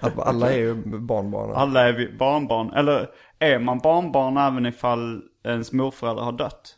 [0.00, 1.52] att alla är ju barnbarn.
[1.54, 2.72] Alla är barnbarn.
[2.72, 6.76] Eller är man barnbarn även ifall ens morföräldrar har dött?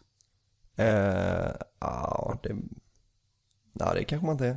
[0.76, 1.50] Eh,
[1.81, 2.57] ja, det,
[3.72, 4.57] ja, det kanske man inte är.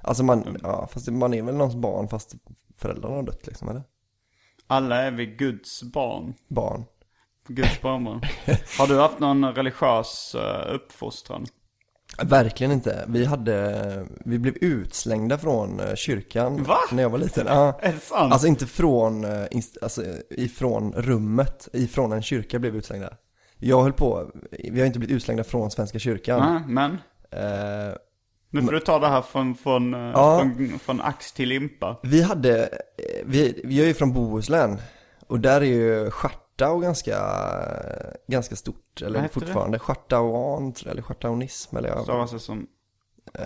[0.00, 2.34] Alltså man, ja, fast man är väl någons barn fast
[2.76, 3.82] föräldrarna har dött liksom, eller?
[4.66, 6.34] Alla är vi Guds barn.
[6.48, 6.84] Barn.
[7.48, 8.20] Guds barnbarn.
[8.78, 11.46] Har du haft någon religiös uh, uppfostran?
[12.22, 13.04] Verkligen inte.
[13.08, 16.78] Vi hade, vi blev utslängda från eh, kyrkan Va?
[16.92, 17.46] när jag var liten.
[17.46, 17.78] Ja.
[17.82, 18.32] Är det sant?
[18.32, 19.46] Alltså inte från, eh,
[19.82, 23.16] alltså ifrån rummet, ifrån en kyrka blev vi utslängda.
[23.58, 26.40] Jag höll på, vi har inte blivit utslängda från Svenska kyrkan.
[26.54, 26.90] Nej, men.
[27.30, 27.94] Eh,
[28.50, 30.38] Nu får du ta det här från, från, eh, Ja.
[30.38, 31.96] från, från ax till limpa.
[32.02, 32.68] Vi hade, eh,
[33.24, 34.78] vi, vi är ju från Bohuslän
[35.26, 37.18] och där är ju Schartau ganska,
[38.28, 42.66] ganska stort, eller fortfarande, jag, eller Schartaunism eller jag, Stavas det som...
[43.34, 43.44] eh,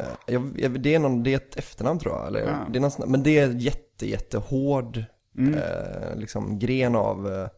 [0.57, 2.67] jag, det är någon, det är ett efternamn tror jag, eller Ja.
[2.73, 5.05] det är någon, men det är jätte, jättehård,
[5.39, 5.55] Mm.
[5.55, 7.49] eh, liksom gren av,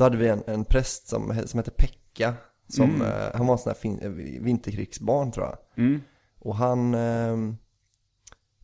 [0.00, 2.34] då hade vi en, en präst som, som hette Pekka,
[2.68, 3.02] som, Mm.
[3.02, 4.10] eh, han var en sån här fin, eh,
[4.44, 5.84] vinterkrigsbarn tror jag.
[5.84, 6.00] Mm.
[6.40, 7.36] Och han, eh,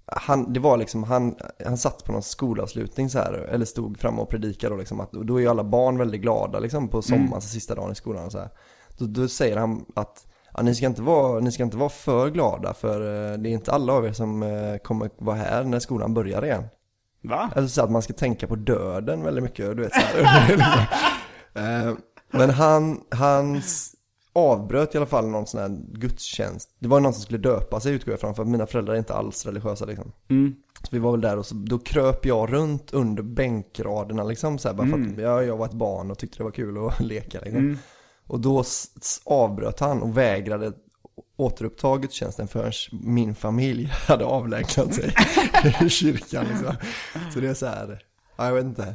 [0.07, 4.21] han, det var liksom, han, han satt på någon skolavslutning så här, eller stod framme
[4.23, 7.03] och predikade och liksom att, och då är ju alla barn väldigt glada liksom på
[7.03, 8.51] sommaren, alltså sista dagen i skolan och så här.
[8.99, 12.31] Då, då säger han att ja, ni, ska inte vara, ni ska inte vara för
[12.31, 15.79] glada för eh, det är inte alla av er som eh, kommer vara här när
[15.79, 16.65] skolan börjar igen.
[17.23, 17.51] Va?
[17.57, 20.89] Eller så att man ska tänka på döden väldigt mycket, du vet så här.
[21.57, 21.93] Eh,
[22.31, 23.93] Men han, han s-
[24.33, 26.71] avbröt i alla fall någon sån här gudstjänst.
[26.79, 29.15] Det var någon som skulle döpa sig utgår jag ifrån, för mina föräldrar är inte
[29.15, 30.13] alls religiösa liksom.
[30.29, 30.55] Mm.
[30.83, 34.69] Så vi var väl där och så, då kröp jag runt under bänkraderna liksom så
[34.69, 37.01] här, bara för att ja, jag var ett barn och tyckte det var kul att
[37.07, 37.59] leka liksom.
[37.59, 37.79] Mm.
[38.27, 38.65] Och då
[39.25, 40.73] avbröt han och vägrade
[41.37, 45.15] återuppta gudstjänsten förrän min familj hade avlägsnat sig
[45.87, 46.75] i kyrkan liksom.
[47.35, 48.03] Så det är så här,
[48.37, 48.95] ja, jag vet inte.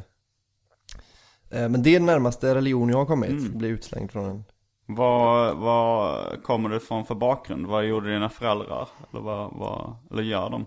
[1.52, 4.44] Eh, Men det är den närmaste religion jag har kommit, bli utslängd från en.
[4.86, 7.66] Vad, vad kommer det från för bakgrund?
[7.66, 8.88] Vad gjorde dina föräldrar?
[9.10, 10.66] Eller vad, vad eller gör de?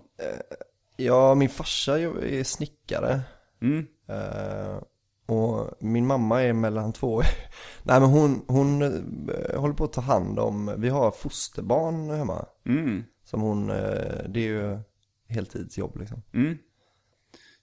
[0.97, 3.21] Ja, min farsa är snickare.
[3.61, 3.87] Mm.
[4.09, 4.77] Eh,
[5.25, 7.21] och min mamma är mellan två.
[7.83, 12.45] Nej men hon, hon eh, håller på att ta hand om, vi har fosterbarn hemma.
[12.65, 13.03] Mm.
[13.23, 14.79] Som hon, eh, det är ju
[15.27, 16.21] heltidsjobb liksom.
[16.33, 16.57] Mm.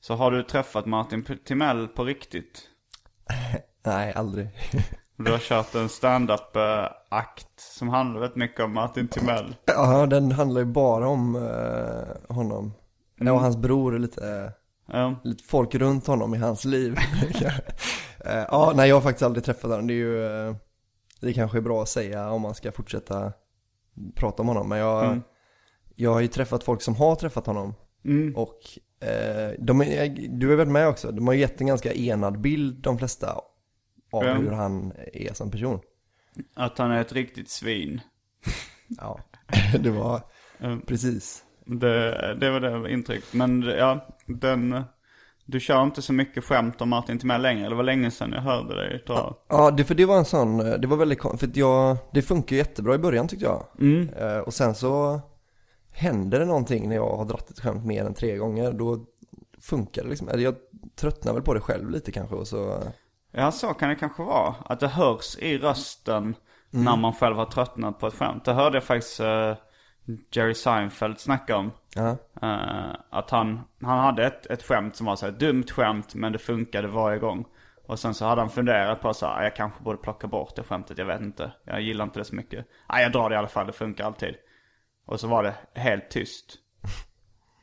[0.00, 2.68] Så har du träffat Martin Timell på riktigt?
[3.84, 4.48] Nej, aldrig.
[5.16, 9.56] Du har kört en stand-up-akt som handlar väldigt mycket om Martin Timell.
[9.64, 12.72] Ja, den handlar ju bara om eh, honom.
[13.18, 14.52] Ja, och hans bror är lite,
[14.92, 15.14] Ja.
[15.24, 16.96] lite folk runt honom i hans liv.
[18.24, 19.86] Eh, ja, nej jag har faktiskt aldrig träffat honom.
[19.86, 20.54] Det är ju, eh,
[21.20, 23.32] det kanske är bra att säga om man ska fortsätta
[24.14, 24.68] prata om honom.
[24.68, 25.22] Men jag, Mm.
[25.94, 27.74] jag har ju träffat folk som har träffat honom.
[28.04, 28.36] Mm.
[28.36, 28.82] Och eh,
[29.58, 31.12] de är, du är väl med också?
[31.12, 33.32] De har gett en ganska enad bild, de flesta,
[34.12, 34.34] av Ja.
[34.34, 35.80] hur han är som person.
[36.54, 38.00] Att han är ett riktigt svin.
[38.88, 39.20] Ja,
[39.80, 40.20] det var
[40.60, 40.80] Mm.
[40.80, 41.44] precis.
[41.66, 43.32] Det, det var det intrycket.
[43.34, 44.82] Men ja, den,
[45.44, 47.68] Du kör inte så mycket skämt om Martin Timell längre.
[47.68, 49.36] Det var länge sedan jag hörde dig dra.
[49.48, 52.56] Ja, det, för det var en sån, eh, det var väldigt för jag, det funkar
[52.56, 53.66] jättebra i början tyckte jag.
[54.16, 55.20] Eh, och sen så
[55.92, 59.04] händer det någonting när jag har dratt ett skämt mer än tre gånger, då
[59.60, 60.28] funkar det liksom.
[60.28, 60.54] Eller jag
[60.96, 62.82] tröttnar väl på det själv lite kanske och så,
[63.30, 64.54] Ja, så kan det kanske vara.
[64.64, 66.34] Att det hörs i rösten
[66.70, 68.44] när man själv har tröttnat på ett skämt.
[68.44, 69.54] Det hörde jag faktiskt eh,
[70.30, 71.70] Jerry Seinfeld snacka om.
[71.94, 72.16] ja.
[72.42, 76.32] Eh, att han, han hade ett, ett skämt som var så här dumt skämt men
[76.32, 77.44] det funkade varje gång.
[77.86, 80.62] Och sen så hade han funderat på så här, jag kanske borde plocka bort det
[80.62, 81.52] skämtet, jag vet inte.
[81.64, 82.66] Jag gillar inte det så mycket.
[82.88, 84.34] Nej, jag drar det i alla fall, det funkar alltid.
[85.12, 86.44] Och så var det helt tyst.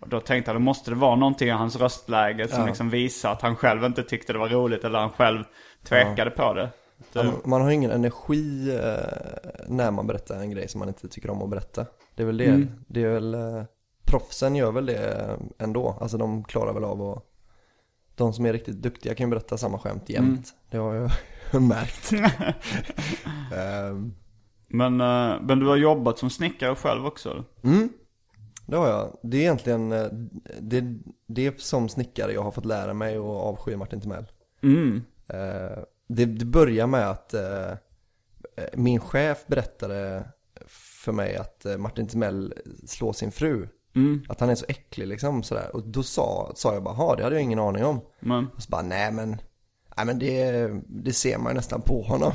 [0.01, 3.31] Och då tänkte jag, då måste det vara någonting i hans röstläge som liksom visar
[3.31, 5.43] att han själv inte tyckte det var roligt eller han själv
[5.83, 6.69] tvekade på det.
[7.13, 11.07] Ja, man- man har ingen energi eh, när man berättar en grej som man inte
[11.07, 11.85] tycker om att berätta.
[12.15, 13.63] Det är väl det, det är väl, eh,
[14.05, 15.97] proffsen gör väl det ändå.
[16.01, 17.23] Alltså de klarar väl av att,
[18.15, 20.47] de som är riktigt duktiga kan ju berätta samma skämt jämt.
[20.71, 21.11] Det har jag
[21.61, 22.11] märkt.
[23.55, 24.13] Ehm,
[24.69, 27.29] Men, eh, men du har jobbat som snickare själv också?
[27.29, 27.43] eller?
[27.63, 27.89] Mm,
[28.65, 29.17] det har jag.
[29.23, 30.07] Det är egentligen, eh,
[30.61, 30.83] det,
[31.27, 34.25] det är som snickare jag har fått lära mig att avsky Martin Timell.
[34.63, 35.01] Mm.
[35.27, 37.35] Eh, det, det börjar med att
[38.73, 40.23] min chef berättade
[40.67, 42.53] för mig att Martin Timell
[42.87, 43.67] slår sin fru.
[44.29, 45.75] Att han är så äcklig liksom sådär.
[45.75, 48.01] Och då sa, sa jag bara, ha det hade jag ingen aning om.
[48.19, 49.41] Men, Och så bara, nej men,
[49.99, 52.31] nej men det, det ser man ju nästan på honom.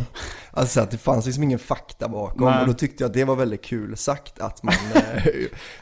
[0.50, 2.50] Alltså att det fanns liksom ingen fakta bakom.
[2.50, 2.60] Nej.
[2.60, 5.22] Och då tyckte jag att det var väldigt kul sagt att man eh,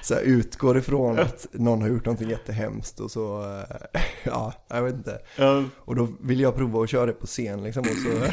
[0.02, 4.82] så här, utgår ifrån att någon har gjort någonting jättehemskt och så, eh, ja, jag
[4.82, 5.18] vet inte.
[5.36, 8.32] eh, Och då ville jag prova att köra det på scen liksom och så,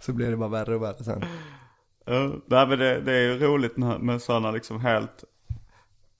[0.00, 1.24] så blev det bara värre och värre sen.
[2.10, 5.24] Uh, nej, men det, det är ju roligt med, med sådana liksom helt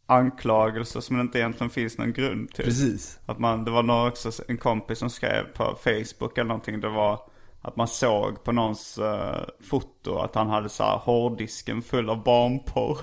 [0.09, 2.65] anklagelser som det inte egentligen finns någon grund till.
[2.65, 3.19] Precis.
[3.27, 6.81] Att man, det var någon också, en kompis som skrev på Facebook eller någonting.
[6.81, 7.21] Det var
[7.63, 9.41] att man såg på någons eh,
[9.71, 12.99] foto att han hade så här hårddisken full av barnporr.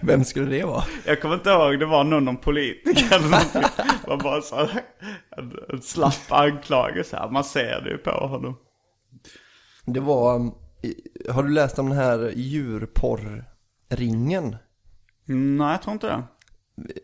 [0.00, 0.84] Vem skulle det vara?
[1.06, 3.62] Jag kommer inte ihåg, det var någon, någon politiker eller någonting.
[4.06, 4.80] Var bara så här,
[5.36, 7.16] en, en slapp anklagelse.
[7.16, 7.30] här.
[7.30, 8.56] Man ser det ju på honom.
[9.84, 10.50] Det var,
[10.82, 14.56] i- har du läst om den här djurporrringen?
[15.28, 16.22] Mm, Nej, jag tror inte det.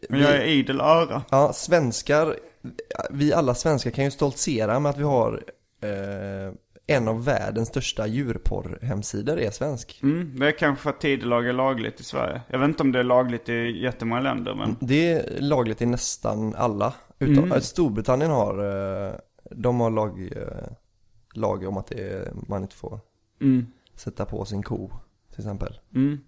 [0.08, 1.22] Men jag är idel öra.
[1.30, 2.36] Ja, svenskar,
[3.10, 5.44] vi alla svenskar kan ju stoltsera med att vi har
[5.82, 6.54] eh,
[6.86, 10.00] en av världens största djurporrhemsidor är svensk.
[10.02, 12.40] Mm, det är kanske för att tidelag är lagligt i Sverige.
[12.48, 14.76] Jag vet inte om det är lagligt i jättemånga länder men...
[14.80, 16.94] Det är lagligt i nästan alla.
[17.18, 18.58] Utom, äh, Storbritannien har,
[19.06, 19.12] eh,
[19.50, 20.68] de har lag, eh,
[21.34, 23.00] lag om att det är, man inte får
[23.40, 24.90] Mm, sätta på sin ko
[25.30, 25.80] till exempel.
[25.94, 26.18] mm.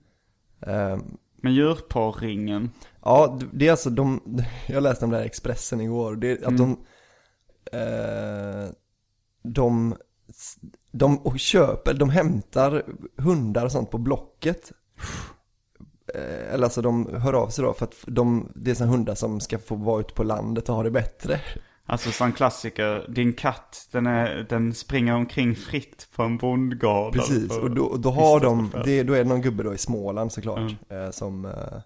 [0.60, 0.98] Eh,
[1.40, 2.70] Men djurporrringen.
[3.02, 4.20] Ja, det är alltså de,
[4.66, 6.70] jag läste om det här Expressen igår, det är att de,
[7.72, 8.70] eh,
[9.42, 9.94] de,
[10.92, 12.84] de och köper, de hämtar
[13.16, 14.72] hundar och sånt på Blocket.
[16.14, 19.14] Eh, eller alltså de hör av sig då för att de, det är sådana hundar
[19.14, 21.40] som ska få vara ute på landet och ha det bättre.
[21.90, 27.12] Alltså sån klassiker, din katt, den, är, den springer omkring fritt på en bondgård.
[27.12, 29.78] Precis, Alltså, och då, då har de, det, då är det någon gubbe då i
[29.78, 31.80] Småland såklart, eh, som, eh,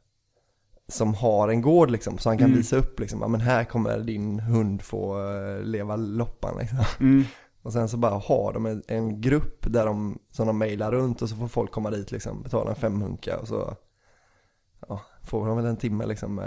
[0.88, 3.98] som har en gård liksom, så han kan visa upp liksom, ja men här kommer
[3.98, 6.78] din hund få eh, leva loppan liksom.
[7.00, 7.24] Mm.
[7.62, 11.22] Och sen så bara har de en, en grupp där de, som de mejlar runt
[11.22, 13.76] och så får folk komma dit liksom, betala en femhunka och så,
[14.88, 16.42] ja, får de väl en timme liksom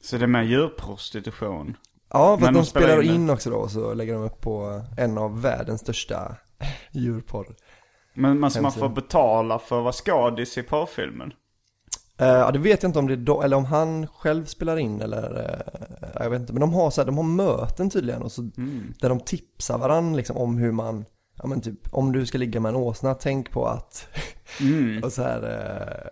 [0.00, 1.76] Så det är med djurprostitution.
[2.12, 4.40] Ja, för att de spelar spelar in in också då och så lägger de upp
[4.40, 6.36] på en av världens största
[6.92, 7.46] djurporr.
[8.14, 11.32] Men man, så man får betala för att vara skådis i porrfilmen.
[12.18, 14.76] Eh, Ja, det vet jag inte om det är då, eller om han själv spelar
[14.76, 15.38] in eller,
[16.02, 16.52] eh, jag vet inte.
[16.52, 18.42] Men de har så här, de har möten tydligen och så,
[19.00, 21.04] där de tipsar varandra liksom om hur man,
[21.38, 24.08] ja men typ, om du ska ligga med en åsna, tänk på att,
[25.04, 26.08] och så här, eh,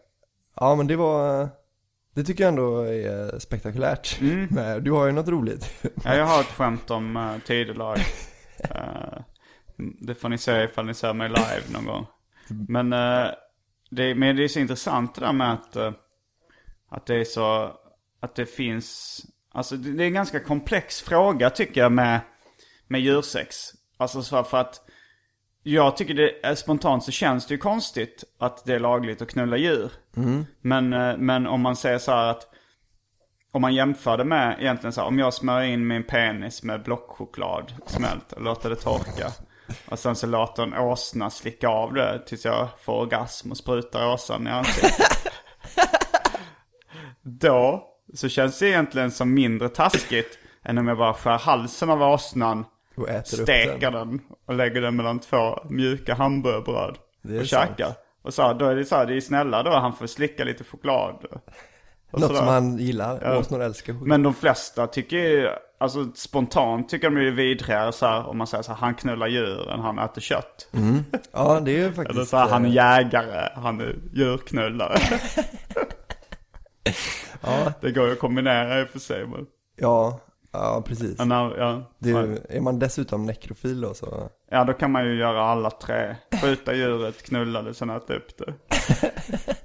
[0.57, 1.48] ja men det var,
[2.14, 4.20] det tycker jag ändå är spektakulärt.
[4.50, 5.84] Men du har ju något roligt.
[6.04, 7.98] Ja, jag har ett skämt om uh, tidelag.
[8.58, 9.22] Eh,
[10.00, 12.06] det får ni se ifall ni ser mig live någon gång.
[12.68, 13.30] Men, eh,
[13.90, 15.92] det, men det är så intressant det där med att, eh,
[16.88, 17.76] att det är så,
[18.20, 19.20] att det finns,
[19.52, 22.20] alltså det, det är en ganska komplex fråga tycker jag med,
[22.86, 23.56] med djursex.
[23.96, 24.80] Alltså så för att
[25.62, 29.28] jag tycker det är spontant så känns det ju konstigt att det är lagligt att
[29.28, 29.92] knulla djur.
[30.61, 32.46] Men, eh, men om man säger så här att
[33.52, 36.82] om man jämför det med egentligen så här, om jag smörjer in min penis med
[36.82, 39.32] blockchoklad smält och låter det torka.
[39.86, 44.12] Och sen så låter en åsna slicka av det tills jag får orgasm och sprutar
[44.12, 45.32] åsan i ansiktet.
[47.22, 50.38] Då så känns det egentligen som mindre taskigt.
[50.64, 52.64] än om jag bara skär halsen av åsnan,
[53.03, 54.09] Och äter upp steker den.
[54.09, 57.70] den och lägger den mellan två mjuka hamburgerbröd Det är och sant.
[57.70, 57.92] käkar.
[58.22, 60.64] Och så, då är det så här, det är snälla då, han får slicka lite
[60.64, 61.14] choklad.
[62.11, 62.38] Och Något sådär.
[62.38, 63.20] som han gillar.
[63.24, 63.38] Ja.
[63.38, 64.09] Åsnor älskar choklad.
[64.09, 65.48] Men de flesta tycker ju,
[65.80, 69.26] alltså spontant tycker de är vidrigare så här, om man säger så här, han knullar
[69.26, 70.68] djuren, han äter kött.
[71.32, 72.16] Ja, det är ju faktiskt...
[72.16, 74.98] Eller så här, han är eh, jägare, han är djurknullare.
[77.42, 79.26] Ja, Det går ju att kombinera i och för sig.
[79.26, 79.46] Men,
[79.76, 80.20] ja,
[80.53, 81.18] ja precis.
[81.18, 84.28] när, ja, Det är, man dessutom nekrofil då så...
[84.51, 86.16] ja, då kan man ju göra alla tre.
[86.42, 88.55] Skjuta djuret, knulla det, sen äta upp det.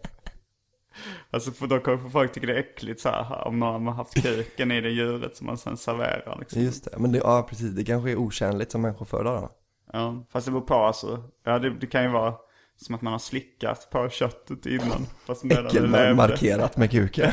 [1.29, 4.23] Alltså för då kanske folk tycker det är äckligt så här, om någon har haft
[4.23, 6.61] kuken i det djuret som man sen serverar liksom.
[6.61, 9.51] Just det, men det, ja precis, det kanske är otjänligt som människoföda då.
[9.93, 11.23] Ja, fast det beror på alltså.
[11.45, 12.33] Ja, det, det kan ju vara
[12.77, 15.05] som att man har slickat på köttet innan.
[15.25, 15.45] Fast.
[15.45, 17.31] Äckelmarkerat med kuken.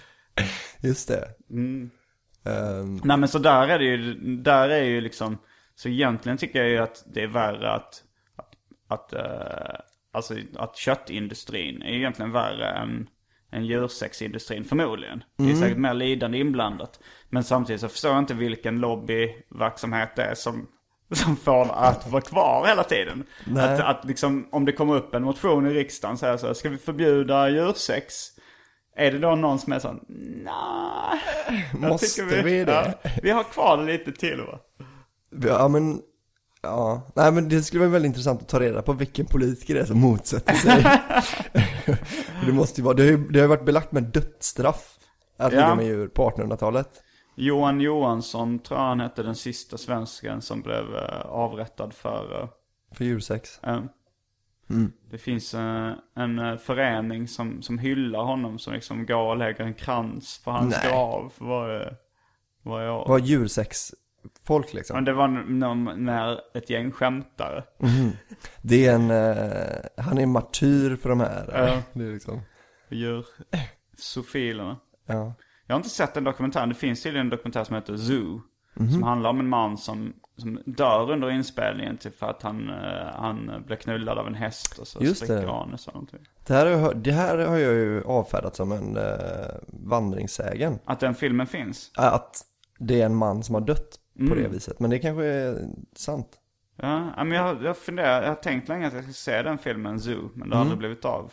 [0.80, 1.28] Just det.
[1.50, 1.90] Mm.
[2.44, 5.38] Ehm, Nej men så där är det ju, där är ju liksom,
[5.74, 8.02] så egentligen tycker jag ju att det är värre att,
[8.36, 8.54] att,
[8.88, 9.80] att eh,
[10.12, 13.08] alltså att köttindustrin är egentligen värre än,
[13.52, 15.24] än djursexindustrin förmodligen.
[15.36, 17.00] Det är säkert mer lidande inblandat.
[17.28, 20.66] Men samtidigt så förstår jag inte vilken lobbyverksamhet det är som,
[21.10, 23.24] som får att vara kvar hela tiden.
[23.46, 23.64] Nej.
[23.64, 26.54] Att, att liksom, om det kommer upp en motion i riksdagen så här så här,
[26.54, 28.34] ska vi förbjuda djursex?
[28.96, 30.00] Är det då någon som är sån,
[31.72, 32.94] jag Måste tycker vi det?
[33.02, 34.58] Ja, vi har kvar lite till va?
[35.48, 36.00] ja men,
[36.62, 39.80] ja, nej men det skulle vara väldigt intressant att ta reda på vilken politiker det
[39.80, 40.84] är som motsätter sig.
[42.46, 44.98] det måste ju vara, det har ju, det har varit belagt med dödsstraff
[45.38, 45.58] att Ja.
[45.60, 46.88] ligga med djur på 1800-talet.
[47.36, 52.48] Johan Johansson tror jag han hette den sista svensken som blev eh, avrättad för eh,
[52.92, 53.60] För djursex.
[54.70, 54.76] Eh,
[55.10, 59.64] Det finns eh, en eh, förening som, som hyllar honom som liksom går och lägger
[59.64, 60.90] en krans på hans Nej.
[60.92, 61.96] grav för varje,
[62.62, 63.04] varje år.
[63.08, 63.94] Vad djursex
[64.44, 64.94] folk liksom.
[64.94, 67.64] Men det var någon, när ett gäng skämtare.
[68.62, 71.50] Det är en, eh, han är martyr för de här.
[71.52, 71.82] Ja.
[71.92, 72.40] Det är liksom,
[72.90, 74.76] Djursofilerna.
[75.06, 75.34] ja.
[75.66, 76.68] Jag har inte sett den dokumentären.
[76.68, 78.40] Det finns tydligen en dokumentär som heter Zoo.
[78.76, 83.14] Som handlar om en man som, som dör under inspelningen till för att han, eh,
[83.14, 86.20] han blev knullad av en häst och så Just spricker anus och någonting.
[86.46, 89.04] Det här, har jag, det här har jag ju avfärdat som en eh,
[89.68, 90.78] vandringssägen.
[90.84, 91.90] Att den filmen finns.
[91.96, 92.42] Att
[92.78, 94.42] det är en man som har dött på Mm.
[94.42, 94.80] det viset.
[94.80, 95.58] Men det kanske är
[95.96, 96.28] sant.
[96.76, 100.00] Ja, men jag, jag funderar, jag har tänkt länge att jag ska se den filmen
[100.00, 101.32] Zoo, men det har aldrig blivit av.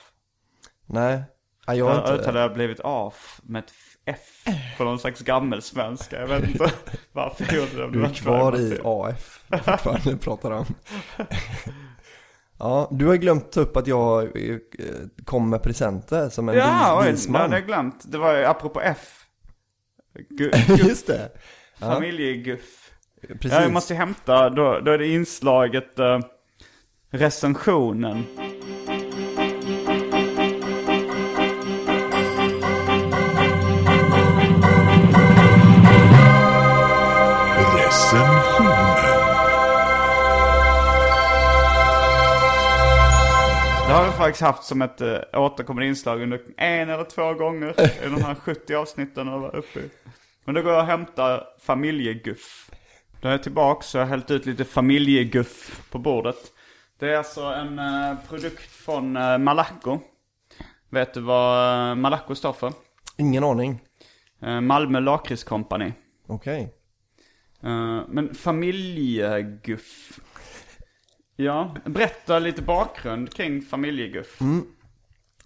[0.86, 1.24] Nej,
[1.68, 2.32] ja, jag har Jag inte...
[2.32, 3.72] det har blivit av med ett
[4.06, 4.46] F
[4.78, 6.20] på någon slags gammelsvenska.
[6.20, 6.72] Jag vet inte
[7.12, 7.92] varför jag gjorde det.
[7.92, 10.66] Du är kvar i AF fortfarande pratar om.
[12.60, 14.58] Ja, du har glömt ta upp att jag eh,
[15.26, 18.12] kom med presenter som en Ja, vis, oj, vis det hade jag glömt.
[18.12, 19.26] Det var ju apropå F.
[20.30, 21.30] Gu- Just det.
[21.80, 22.92] Ja, familjeguff.
[23.28, 23.52] precis.
[23.52, 26.20] Ja, jag måste hämta, då, då är det inslaget eh,
[27.10, 28.24] recensionen.
[38.12, 38.96] Recensionen.
[43.88, 47.82] Det har vi faktiskt haft som ett uh, återkommande inslag under en eller två gånger
[47.82, 49.90] i de här 70 avsnitten jag var uppe i.
[50.46, 52.72] Men då går jag och hämtar familjeguff.
[53.22, 56.38] Då är jag tillbaka så jag har hällt ut lite familjeguff på bordet.
[57.00, 60.00] Det är alltså en eh, produkt från uh, Malaco.
[60.90, 62.74] Vet du vad uh, Malaco står för?
[63.18, 63.82] Ingen aning.
[64.62, 65.94] Malmö Lakritskompani.
[66.28, 66.81] Okej.
[67.64, 70.20] Eh, men familjeguff.
[71.36, 74.40] Ja, berätta lite bakgrund kring familjeguff.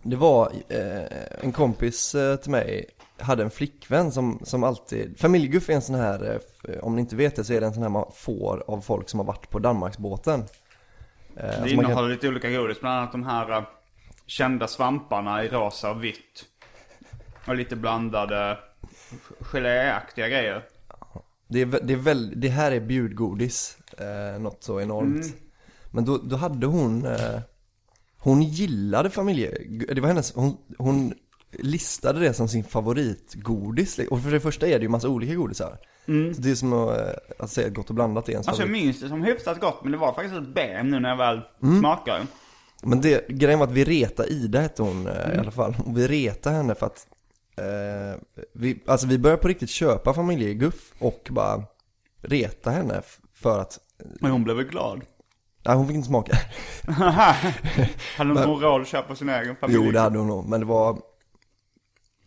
[0.03, 1.03] Det var eh,
[1.41, 2.85] en kompis eh, till mig
[3.19, 6.39] hade en flickvän som, som alltid, familjeguff är en sån här,
[6.69, 8.81] eh, om ni inte vet det så är det en sån här man får av
[8.81, 10.39] folk som har varit på Danmarksbåten.
[10.39, 10.45] Eh,
[11.35, 13.65] Det alltså kan- innehåller lite olika godis, bland annat de här
[14.25, 16.45] kända svamparna i rosa och vitt.
[17.47, 18.57] Och lite blandade
[19.41, 20.63] geléaktiga grejer.
[21.47, 25.25] Det, är, det, är väl, det här är bjudgodis, eh, något så enormt.
[25.25, 25.37] Mm.
[25.91, 27.39] Men då, då hade hon, eh,
[28.17, 29.57] hon gillade familje,
[29.93, 31.13] det var hennes, hon, hon
[31.51, 33.99] listade det som sin favoritgodis.
[34.09, 35.77] Och för det första är det ju massa olika godisar.
[36.05, 37.05] Så det är som att, eh,
[37.39, 39.83] att säga att gott och blandat är ens Alltså jag minns det som hyfsat gott,
[39.83, 41.79] men det var faktiskt ett ben nu när jag väl Mm.
[41.79, 42.21] smakar.
[42.83, 45.75] Men det, grejen var att vi reta Ida hette hon eh, i alla fall.
[45.85, 47.07] Och vi reta henne för att
[47.57, 48.19] eh,
[48.53, 51.63] vi, alltså vi började på riktigt köpa familjeguff och bara
[52.21, 53.01] reta henne
[53.33, 53.79] för att,
[54.21, 55.01] Men hon blev väl glad.
[55.65, 56.37] nej hon fick inte smaka.
[58.17, 59.79] Hade hon råd att köpa sin egen familj?
[59.85, 60.97] Jo det hade hon nog, men det var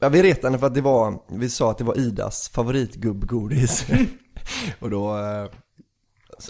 [0.00, 3.86] Ja, vi retade henne för att det var, vi sa att det var Idas favoritgubbgodis.
[4.78, 5.50] och då, eh,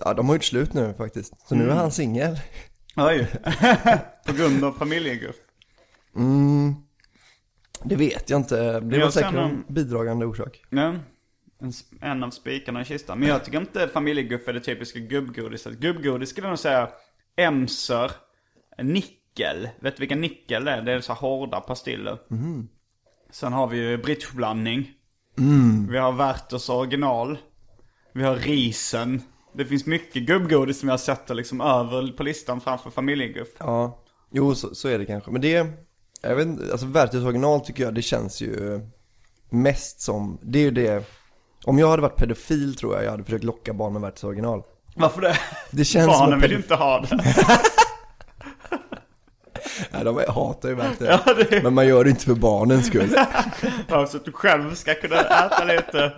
[0.05, 1.49] ja, de har gjort slut nu faktiskt.
[1.49, 2.41] Så nu är han singel.
[2.97, 3.27] Oj.
[4.27, 5.37] På grund av familjeguff.
[6.17, 6.75] Mm,
[7.85, 8.81] det vet jag inte.
[8.81, 10.63] Det var säkert en bidragande orsak.
[10.71, 10.95] Ja.
[11.61, 13.19] En, en av spikarna i kistan.
[13.19, 15.79] Men jag tycker inte familjeguff är det typiska gubbgodiset.
[15.79, 16.89] Gubbgodis skulle jag nog säga
[17.37, 18.11] emser,
[18.83, 19.69] nickel.
[19.81, 20.83] Vet du vilka nickel det är?
[20.83, 22.19] Det är så hårda pastiller.
[23.31, 24.91] Sen har vi ju bridgeblandning.
[25.91, 27.39] Vi har Werthers original.
[28.13, 29.23] Vi har risen.
[29.55, 33.49] Det finns mycket gubbgodis som jag sätter liksom över på listan framför familjeguff.
[33.59, 35.31] Ja, jo så, så är det kanske.
[35.31, 35.67] Men det,
[36.21, 38.81] jag vet inte, alltså Werthers original tycker jag, det känns ju
[39.51, 41.05] mest som, det är ju det,
[41.65, 44.63] om jag hade varit pedofil tror jag jag hade försökt locka barn med Werthers original.
[44.97, 45.37] Varför det?
[45.71, 47.19] Det känns Barnen en vill ju inte ha det.
[49.91, 51.21] Nej, de hatar ju Werthers.
[51.27, 53.09] Ja, det Men man gör det inte för barnens skull.
[53.89, 56.13] Ja, så att du själv ska kunna äta lite.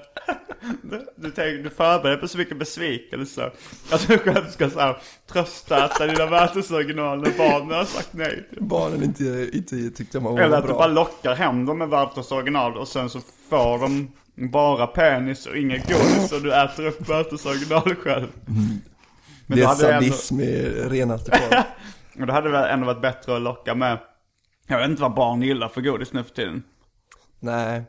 [0.83, 3.51] Du, du, tänker, du förbereder på så mycket besvikelse.
[3.93, 4.97] Att du själv ska så här,
[5.33, 8.49] trösta äta dina Werthers-original när barnen har sagt nej.
[8.61, 10.77] Barnen inte, inte tyckte de var Eller att du bra.
[10.79, 14.13] bara lockar hem dem med Werthers original och sen så får de
[14.51, 18.27] bara penis och inget godis och du äter upp Werthers original själv.
[19.47, 21.63] Men det är hade ändå- sadism i renaste form.
[22.21, 23.99] Och då hade det väl ändå varit bättre att locka med.
[24.67, 26.63] Jag vet inte vad barn gillar för godis nu för tiden.
[27.41, 27.83] Nej.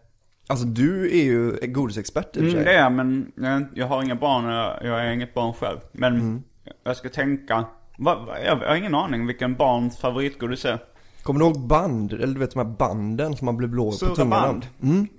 [0.47, 2.63] Alltså du är ju godisexpert i och för Mm, sig.
[2.63, 5.53] det är jag, men jag, jag har inga barn och jag, jag är inget barn
[5.53, 5.77] själv.
[5.91, 6.43] Men Mm.
[6.83, 7.65] jag ska tänka.
[7.97, 10.79] Va, va, jag har ingen aning vilken barns favoritgodis är.
[11.23, 12.13] Kommer du ihåg band?
[12.13, 14.67] Eller du vet de här banden som man blir blå Sura på tungan band.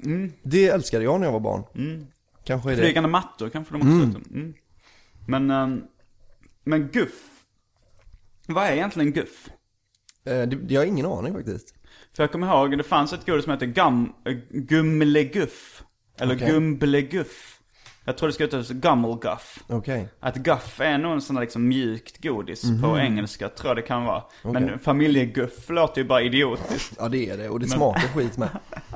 [0.05, 0.33] Mm.
[0.43, 1.63] Det älskade jag när jag var barn.
[2.45, 2.83] Kanske är det.
[2.83, 4.31] Flygande mattor kanske de också heter.
[4.35, 4.55] Mm.
[5.27, 5.83] Men, ehm,
[6.65, 7.29] men guff.
[8.47, 9.49] Vad är egentligen guff?
[10.27, 11.75] Eh, det, det har jag ingen aning faktiskt.
[12.17, 15.83] För jag kommer ihåg, det fanns ett godis som hette gum, äh, Gumleguff.
[16.19, 16.49] Eller Okej.
[16.51, 17.59] Gumbleguff.
[18.05, 19.59] Jag tror det ska uttalas Gummelguff.
[19.69, 20.09] Okej.
[20.21, 22.83] Att guff är nog en sån där liksom mjukt godis Mhm.
[22.83, 24.23] på engelska, tror jag det kan vara.
[24.43, 26.95] Men familjeguff låter ju bara idiotiskt.
[26.99, 27.49] Ja det är det.
[27.49, 28.49] Och det smakar skit med.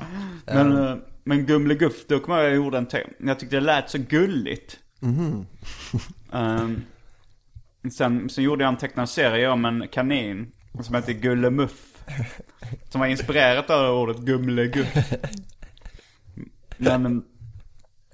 [0.46, 3.26] Men, eh, men Gumleguff, då kommer jag ihåg jag gjorde en.
[3.28, 4.78] Jag tyckte det lät så gulligt.
[5.00, 5.46] Mhm.
[6.32, 6.82] Ehm,
[7.90, 11.92] sen, sen gjorde jag en tecknad serie om en kanin som hette Gullemuff.
[12.88, 14.94] Som var inspirerat av ordet Gumleguff.
[16.76, 17.24] Men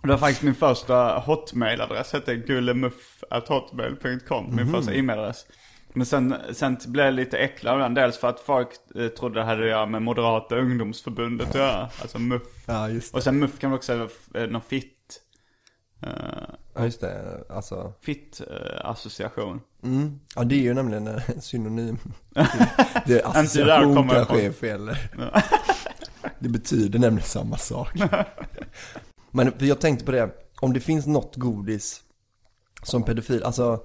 [0.03, 5.47] det var faktiskt min första hotmailadress, hette gullemuff.hotmail.com, min första e-mailadress.
[5.95, 9.41] Men sen, sen blev jag lite äcklad av den, dels för att folk eh, trodde
[9.41, 12.43] det hade att göra med Moderata ungdomsförbundet att göra, alltså muff.
[12.67, 12.89] Ja.
[13.13, 14.92] Och sen muff kan vara också eh, någon fitt,
[16.75, 17.45] Ja just det.
[17.49, 17.93] Alltså.
[18.01, 19.61] fitt eh, association.
[19.83, 20.21] Mm.
[20.37, 21.99] Ja det är ju nämligen en synonym.
[23.07, 24.91] Det är association kanske är fel.
[26.39, 27.89] Det betyder nämligen samma sak.
[29.31, 30.31] Men jag tänkte på det,
[30.61, 32.01] om det finns något godis
[32.83, 33.81] som pedofil, alltså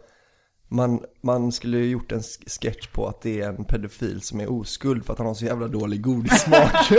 [0.68, 4.39] man, man skulle ju gjort en sk- sketch på att det är en pedofil som
[4.41, 6.91] är oskuld för att han har så jävla dålig godissmak.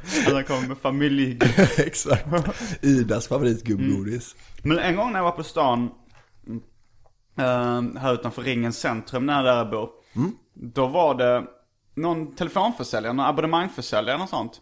[0.26, 1.38] Alla kommer med familj.
[1.78, 2.26] Exakt.
[2.82, 4.36] Idas favoritgubbgodis.
[4.62, 5.90] Men en gång när jag var på stan,
[7.38, 9.90] uh, här utanför Ringens centrum, när där jag bor.
[10.54, 11.44] Då var det
[11.94, 14.60] någon telefonförsäljare, någon abonnemangförsäljare och sånt.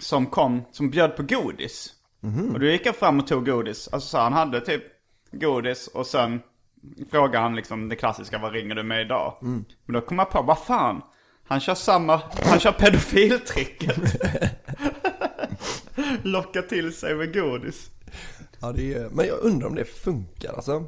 [0.00, 1.92] Som kom, som bjöd på godis.
[2.52, 3.88] Och då gick jag fram och tog godis.
[3.92, 4.82] Alltså så han hade typ
[5.32, 6.40] godis och sen
[7.10, 9.36] frågade han liksom det klassiska, vad ringer du med idag?
[9.86, 11.02] Men då kom jag på, vad fan?
[11.52, 13.96] Han kör samma, han kör pedofiltricket.
[16.22, 17.90] Locka till sig med godis.
[18.60, 20.84] Ja, det är, men jag undrar om det funkar alltså.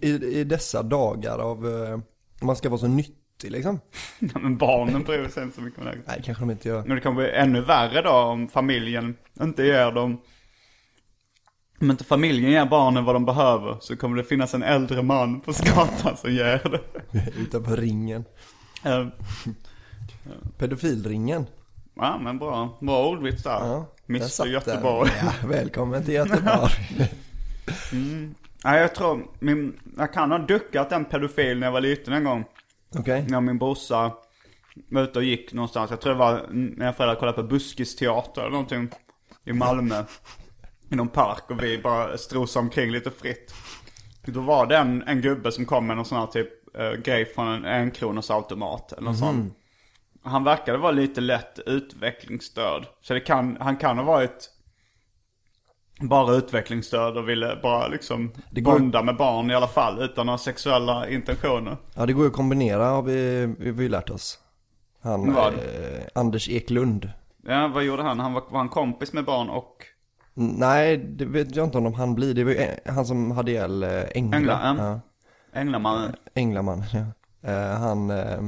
[0.00, 1.98] I, i dessa dagar av, eh,
[2.40, 3.80] man ska vara så nyttig liksom.
[4.18, 5.98] Ja, men barnen bryr sig inte så mycket om det.
[6.06, 6.82] Nej, kanske de inte gör.
[6.82, 10.20] Men det kan bli ännu värre då om familjen inte ger dem...
[11.80, 15.40] Om inte familjen ger barnen vad de behöver så kommer det finnas en äldre man
[15.40, 16.80] på gatan som ger det.
[17.40, 18.24] Utanför ringen.
[20.58, 21.46] Pedofilringen.
[21.94, 23.50] Ja men bra, bra ordvits där.
[23.50, 24.46] Ja, Mr.
[24.46, 25.10] Göteborg.
[25.22, 26.72] Ja, välkommen till Göteborg.
[28.64, 32.24] Nej jag tror, min, jag kan ha duckat en pedofil när jag var liten en
[32.24, 32.44] gång.
[32.94, 33.24] Okej.
[33.28, 34.12] När min brorsa
[34.88, 35.90] var ute och gick någonstans.
[35.90, 38.88] Jag tror det var när jag föräldrar kollade på Buskisteater eller någonting.
[39.44, 40.04] I Malmö.
[40.90, 43.54] I någon park och vi bara strosade omkring lite fritt.
[44.24, 47.24] Då var det en, en gubbe som kom med någon sån här typ eh, grej
[47.34, 49.52] från en enkronors automat eller någon sån.
[50.22, 52.86] Han verkade vara lite lätt utvecklingsstörd.
[53.00, 54.50] Så det kan, han kan ha varit
[56.00, 60.26] bara utvecklingsstörd och ville bara liksom Det går- bonda med barn i alla fall utan
[60.26, 61.76] några sexuella intentioner.
[61.94, 64.38] Ja, det går ju att kombinera har vi, vi lärt oss.
[65.02, 65.44] Han, eh,
[66.14, 67.10] Anders Eklund.
[67.46, 68.20] Ja, vad gjorde han?
[68.20, 69.76] Han var, var han kompis med barn och
[70.34, 72.34] Nej, det vet jag inte om han blir.
[72.34, 74.36] Det var ju han som hade ihjäl eh, Engla.
[74.36, 74.74] Ängla, ja.
[74.84, 75.00] ja.
[75.60, 76.16] Änglamannen?
[76.34, 77.04] Änglamannen, ja.
[77.50, 78.40] Eh, han, eh,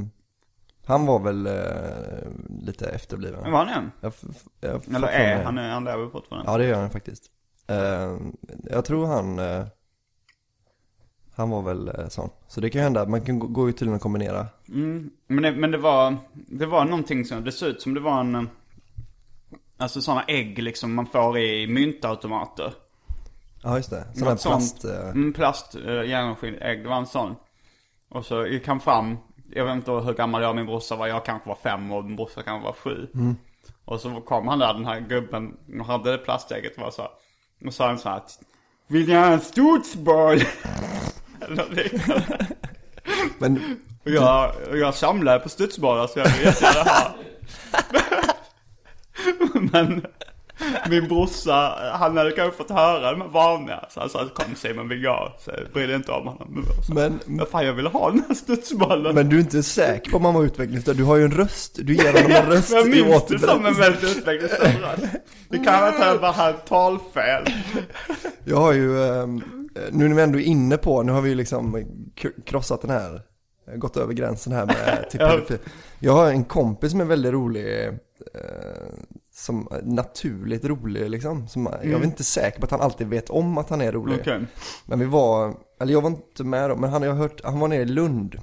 [0.85, 2.29] han var väl eh,
[2.61, 3.51] lite efterbliven.
[3.51, 3.91] Var han?
[4.01, 4.13] Jag,
[4.59, 5.57] jag Eller är han?
[5.57, 6.51] är- Han lever fortfarande?
[6.51, 7.23] Ja, det gör han faktiskt.
[7.67, 8.17] Eh,
[8.63, 9.65] jag tror han, eh,
[11.35, 12.29] han var väl eh, sån.
[12.47, 14.47] Så det kan ju hända, man kan gå, gå ut till och kombinera.
[14.69, 15.09] Mm.
[15.27, 18.19] Men, det, men det var, det var någonting som, det såg ut som det var
[18.19, 18.43] en, eh,
[19.77, 22.73] alltså sådana ägg liksom man får i myntautomater.
[23.63, 24.05] Ja, just det.
[24.15, 24.81] Här Något sånt.
[24.81, 24.85] plast.
[24.85, 27.35] Eh, Mm, plast, äh, genomskinlig det var en sån.
[28.09, 29.17] Och så gick han fram,
[29.49, 32.05] jag vet inte hur gammal jag och min brorsa var, jag kanske var fem och
[32.05, 33.07] min brorsa kanske var sju.
[33.13, 33.35] Mm.
[33.85, 37.11] Och så kom han där, den här gubben, och hade det plastägget och så här,
[37.65, 38.21] och sa han så här,
[38.87, 40.37] vill ni ha en studsboll?
[41.41, 42.47] Eller liknande.
[43.37, 47.15] men Och jag, och jag samlar på studsbollar så jag vill jättegärna ha.
[49.71, 50.05] Men
[50.89, 53.85] min brorsa, han hade kanske fått höra de här vanliga.
[53.89, 55.33] Så han sa, kom Simon vi går.
[55.39, 56.65] Så jag brydde inte om honom.
[56.95, 59.15] Men- Men fan jag ville ha den här studsbollen.
[59.15, 61.79] Men du är inte säker på om han var utvecklingsstörd, du har ju en röst,
[61.83, 65.13] du ger honom en röst jag i minns det som en väldigt utvecklingsstörd röst.
[65.49, 67.43] Det kan vara att jag bara hade talfel.
[68.45, 69.41] Jag har ju, ehm,
[69.91, 71.85] nu när vi ändå är inne på, nu har vi ju liksom
[72.45, 73.21] krossat den här,
[73.75, 75.29] gått över gränsen här med till Ja.
[75.29, 75.57] pedofil.
[75.99, 77.93] Jag har en kompis som är väldigt rolig, eh,
[79.35, 81.47] som naturligt rolig liksom.
[81.47, 84.19] Som, Jag är inte säker på att han alltid vet om att han är rolig.
[84.21, 84.45] Okej.
[84.85, 87.59] Men vi var, eller jag var inte med då, men han, jag har hört, han
[87.59, 88.35] var nere i Lund.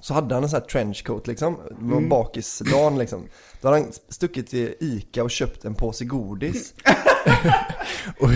[0.00, 3.28] Så hade han en sån här trenchcoat liksom, det var bakisdagen liksom.
[3.60, 6.74] Då hade han stuckit till Ica och köpt en påse godis.
[8.20, 8.28] och,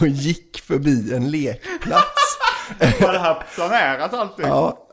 [0.00, 2.38] och gick förbi en lekplats.
[3.00, 4.46] Var det här planerat allting?
[4.46, 4.88] Ja,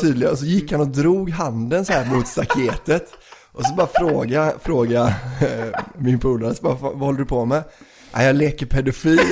[0.00, 0.36] tydligen.
[0.36, 3.12] Så gick han och drog handen så här mot staketet.
[3.54, 5.06] Och så bara fråga, fråga
[5.42, 7.62] eh, min polare, vad håller du på med?
[8.14, 9.20] "Nej, jag leker pedofil.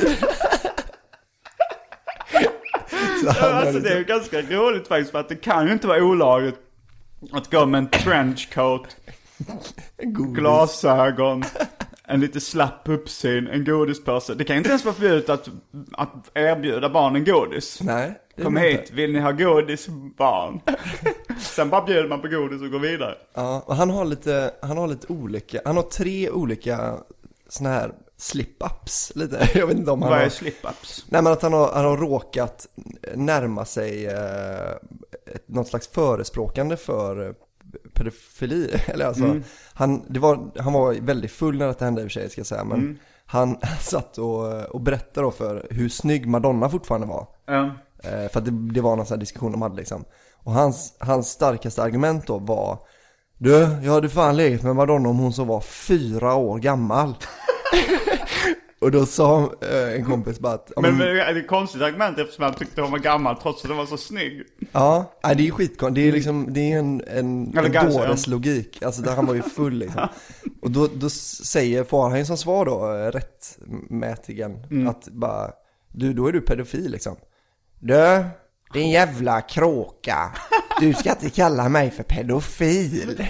[3.26, 6.02] Alltså liksom- det är ju ganska roligt faktiskt för att det kan ju inte vara
[6.04, 6.54] olagligt
[7.32, 8.96] att gå med en trenchcoat,
[10.02, 10.36] godis.
[10.38, 11.44] glasögon,
[12.04, 14.34] en lite slapp uppsyn, en godispåse.
[14.34, 15.48] Det kan inte ens vara förbjudet att,
[15.92, 17.78] att erbjuda barnen godis.
[17.82, 18.94] Nej, Kom hit, inte.
[18.94, 20.60] vill ni ha godis barn?
[21.40, 23.14] Sen bara bjuder man på godis och går vidare.
[23.34, 26.94] Ja, och han har lite, han har lite olika, han har tre olika
[27.48, 29.48] såna här slip-ups lite.
[29.58, 30.30] Jag vet inte om han Vad är har...
[30.30, 31.04] slip-ups?
[31.08, 32.66] Nej men att han har, han har råkat
[33.14, 34.70] närma sig eh,
[35.26, 37.32] ett, något slags förespråkande för eh,
[37.94, 38.70] pedofili.
[38.86, 39.40] Eller alltså,
[39.74, 42.38] han, det var, han var väldigt full när detta hände i och för sig ska
[42.40, 42.64] jag säga.
[42.64, 47.26] Men han satt och, och berättade då för hur snygg Madonna fortfarande var.
[47.46, 47.70] Ja.
[48.04, 50.04] Eh, för att det, det var någon sån här diskussion de hade liksom.
[50.44, 52.78] Och hans, hans starkaste argument då var
[53.38, 53.50] Du,
[53.82, 57.14] jag hade fan legat med Madonna om hon så var fyra år gammal.
[58.80, 62.18] och då sa eh, en kompis bara att, Men, men, det är ett konstigt argument
[62.18, 64.42] eftersom han tyckte hon var gammal trots att hon var så snygg.
[64.72, 65.94] ja, nej, det är skitkonstigt.
[65.94, 68.82] Det är liksom, det är en, en, Eller en dåres logik.
[68.82, 70.08] Alltså där han var ju full liksom.
[70.62, 74.88] Och då, då säger, får han ju som svar då, eh, rättmätigen, Mm.
[74.88, 75.50] att bara,
[75.92, 77.16] du, då är du pedofil liksom.
[77.84, 78.24] Du,
[78.72, 80.32] din jävla kråka.
[80.80, 83.16] Du ska inte kalla mig för pedofil.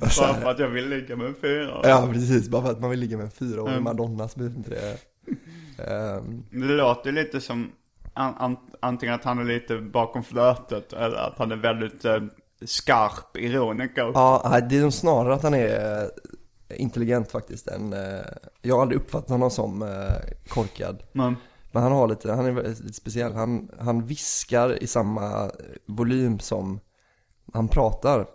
[0.00, 1.80] Bara för att jag vill ligga med en fyra.
[1.84, 2.48] ja, precis.
[2.48, 3.84] Bara för att man vill ligga med en fyraårig Mm.
[3.84, 4.98] Madonna blir inte det...
[5.84, 7.72] Ehm, Det låter lite som
[8.14, 12.22] an, an, antingen att han är lite bakom flötet eller att han är väldigt eh,
[12.64, 14.10] skarp ironiker.
[14.14, 17.92] ja, det är nog snarare att han är eh, intelligent faktiskt än...
[17.92, 17.98] eh,
[18.62, 19.88] Jag har aldrig uppfattat honom som eh,
[20.48, 21.02] korkad.
[21.12, 21.36] Men,
[21.78, 23.32] Men han har lite, han är lite speciell.
[23.32, 25.50] Han, han viskar i samma
[25.86, 26.80] volym som
[27.52, 28.26] han pratar.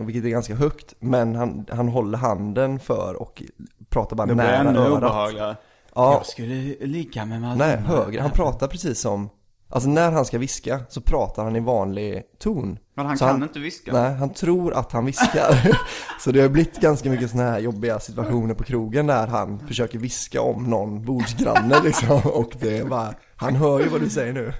[0.00, 0.94] Vilket är ganska högt.
[0.98, 3.42] Men han, han håller handen för och
[3.88, 4.92] pratar bara det blir nära ännu örat.
[4.98, 5.56] obehagligare.
[5.94, 6.54] Ja, Jag skulle
[6.86, 7.66] ligga med Madonna.
[7.66, 8.20] nej högre.
[8.20, 9.28] Han pratar precis som,
[9.68, 12.78] alltså när han ska viska så pratar han i vanlig ton.
[12.94, 13.92] Men han Så kan inte viska.
[13.92, 15.76] Nej, han tror att han viskar.
[16.20, 19.98] så det har blivit ganska mycket sådana här jobbiga situationer på krogen där han försöker
[19.98, 22.20] viska om någon bordsgranne liksom.
[22.24, 24.52] Och det är bara, han hör ju vad du säger nu.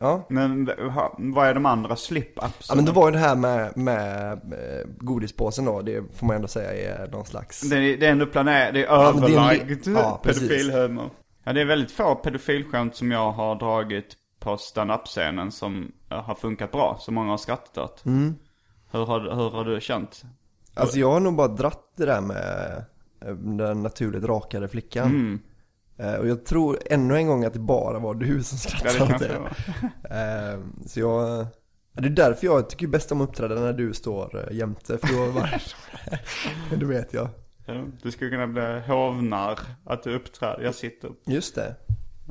[0.00, 0.26] Ja.
[0.28, 0.70] Men
[1.18, 2.66] vad är de andra slip-upsen?
[2.68, 6.36] Ja men det var ju det här med, med eh, godispåsen då, det får man
[6.36, 10.20] ändå säga är någon slags det, är, det är ändå planerat, det är överlagd Ja,
[10.22, 10.48] precis.
[10.48, 11.10] pedofilhumor.
[11.46, 16.34] Ja, det är väldigt få pedofilskämt som jag har dragit på stand-up-scenen som eh, har
[16.34, 18.04] funkat bra, som många har skrattat åt.
[18.04, 18.34] Mm.
[18.90, 20.24] Hur, har, hur har du känt?
[20.74, 22.84] Alltså jag har nog bara dratt det där med
[23.26, 25.40] eh, den naturligt rakade flickan Mm.
[25.98, 29.14] Eh, Och jag tror ännu en gång att det bara var du som skrattade det
[29.14, 29.28] åt det
[30.08, 31.46] det Så jag,
[31.92, 35.08] ja, det är därför jag tycker bäst om att uppträda när du står jämte, för
[35.16, 35.62] då var
[36.76, 37.30] Du vet jag, Ja,
[38.02, 40.62] Du skulle kunna bli hovnar, att du uppträder.
[40.64, 41.10] Jag sitter.
[41.26, 41.76] Just det.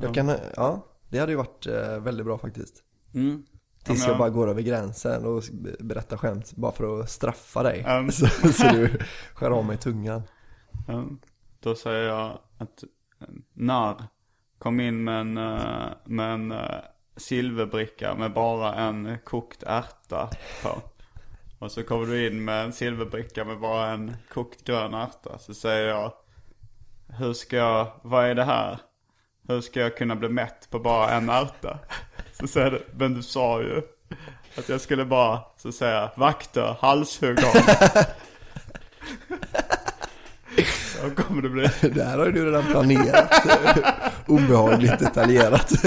[0.02, 2.82] Jag kan, ja, det hade ju varit eh, väldigt bra faktiskt.
[3.14, 3.42] Mm.
[3.84, 5.42] Tills jag jag- bara går över gränsen och
[5.80, 7.80] berättar skämt bara för att straffa dig.
[7.86, 8.10] Mm.
[8.12, 8.98] Så, så du
[9.34, 10.22] skär av mig tungan.
[10.86, 11.04] Ja,
[11.60, 12.84] då säger jag att
[13.52, 13.94] när
[14.58, 16.60] kom in med en, eh, med en eh,
[17.16, 20.30] silverbricka med bara en kokt ärta
[20.62, 20.68] på.
[21.58, 25.38] Och så kommer du in med en silverbricka med bara en kokt grön ärta.
[25.38, 26.12] Så säger jag,
[27.18, 28.78] hur ska jag, vad är det här?
[29.48, 31.78] Hur ska jag kunna bli mätt på bara en ärta?
[32.32, 33.82] Så säger du, men du sa ju
[34.58, 37.62] att jag skulle bara, så säger jag, vakter, halshugg honom.
[41.02, 41.70] Så kommer det bli.
[41.90, 43.32] Det här har ju du redan planerat.
[44.26, 45.72] Obehagligt detaljerat.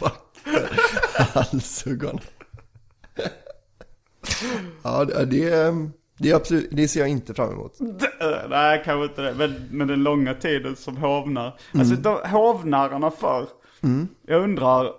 [0.00, 0.68] Vakter,
[1.34, 2.20] halshuggarna.
[4.88, 5.74] Ja, det,
[6.18, 7.78] det, absolut, det ser jag inte fram emot.
[8.48, 9.34] Nej, kanske inte det.
[9.34, 11.58] Men, men den långa tiden som hovnar.
[11.74, 13.46] Alltså de, hovnararna förr.
[14.26, 14.92] Jag undrar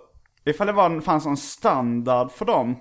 [0.44, 2.76] ifall det var, fanns någon standard för dem.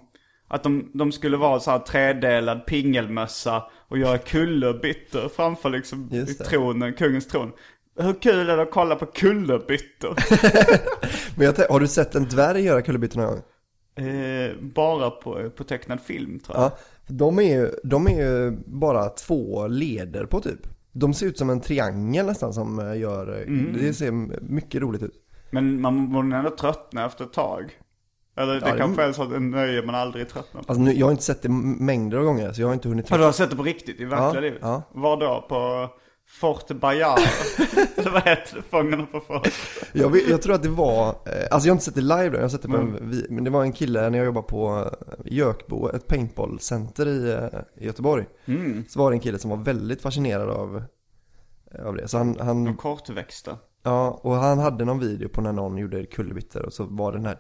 [0.48, 6.94] Att de, de skulle vara så här tredelad pingelmössa och göra kullerbyttor framför liksom tronen,
[6.94, 7.52] kungens tron.
[8.00, 10.16] Hur kul är det att kolla på kullerbyttor?
[11.38, 13.42] Men jag, har du sett en dvärg göra kullerbyttor någon gång?
[14.00, 16.66] eh, bara på, på tecknad film tror jag.
[16.66, 20.60] Ja, för de är, ju, de är ju bara två leder på typ.
[20.92, 24.12] De ser ut som en triangel nästan som eh, gör, eh, det ser
[24.52, 25.14] mycket roligt ut.
[25.52, 27.72] Men man borde ändå tröttna efter ett tag.
[28.38, 30.72] Eller det Ja, kanske är så att en nöje man aldrig tröttnar på.
[30.72, 33.10] Alltså nu, jag har inte sett det mängder av gånger så jag har inte hunnit
[33.10, 34.60] Har du sett det på riktigt i verkliga Ja, livet?
[34.62, 34.84] ja.
[34.92, 35.46] Var då?
[35.50, 35.90] På
[36.32, 37.20] Fort Bayard?
[37.98, 38.62] Eller vad heter det?
[38.70, 39.48] Fångarna på Fort?
[39.94, 41.14] Jag, vet, jag tror att det var, eh,
[41.52, 42.96] alltså jag har inte sett det live då, jag har sett det på Mm.
[42.96, 47.32] en, men det var en kille när jag jobbade på eh, Jökbo, ett paintballcenter i,
[47.32, 48.26] eh, i Göteborg.
[48.46, 48.84] Mm.
[48.90, 50.84] Så var det en kille som var väldigt fascinerad av,
[51.74, 52.08] eh, av det.
[52.08, 53.58] Så han, han, De kortväxta.
[53.84, 57.26] ja, och han hade någon video på när någon gjorde kullerbyttor och så var den
[57.26, 57.36] här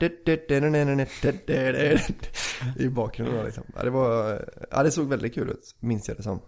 [2.79, 3.63] i bakgrunden liksom.
[3.75, 6.39] Ja, det var, ja det såg väldigt kul ut, minns jag det som.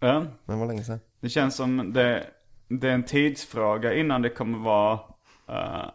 [0.00, 0.20] Ja.
[0.20, 1.00] Men det var länge sedan.
[1.20, 2.26] Det känns som det,
[2.68, 4.98] det är en tidsfråga innan det kommer vara,
[5.48, 5.90] eh,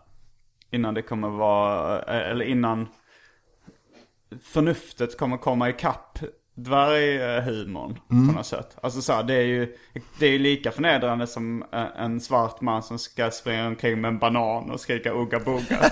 [0.71, 2.87] innan det kommer vara, eh, eller innan
[4.43, 6.19] förnuftet kommer komma ikapp
[6.55, 8.77] dvärghumorn på något sätt.
[8.81, 9.75] Alltså så här, det är ju,
[10.19, 14.19] det är lika förnedrande som eh, en svart man som ska springa omkring med en
[14.19, 15.77] banan och skrika ugga bugga.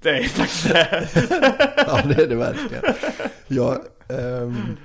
[0.00, 1.08] Det är faktiskt det.
[1.86, 2.84] Ja det är det verkligen.
[3.46, 4.76] Jag, ehm,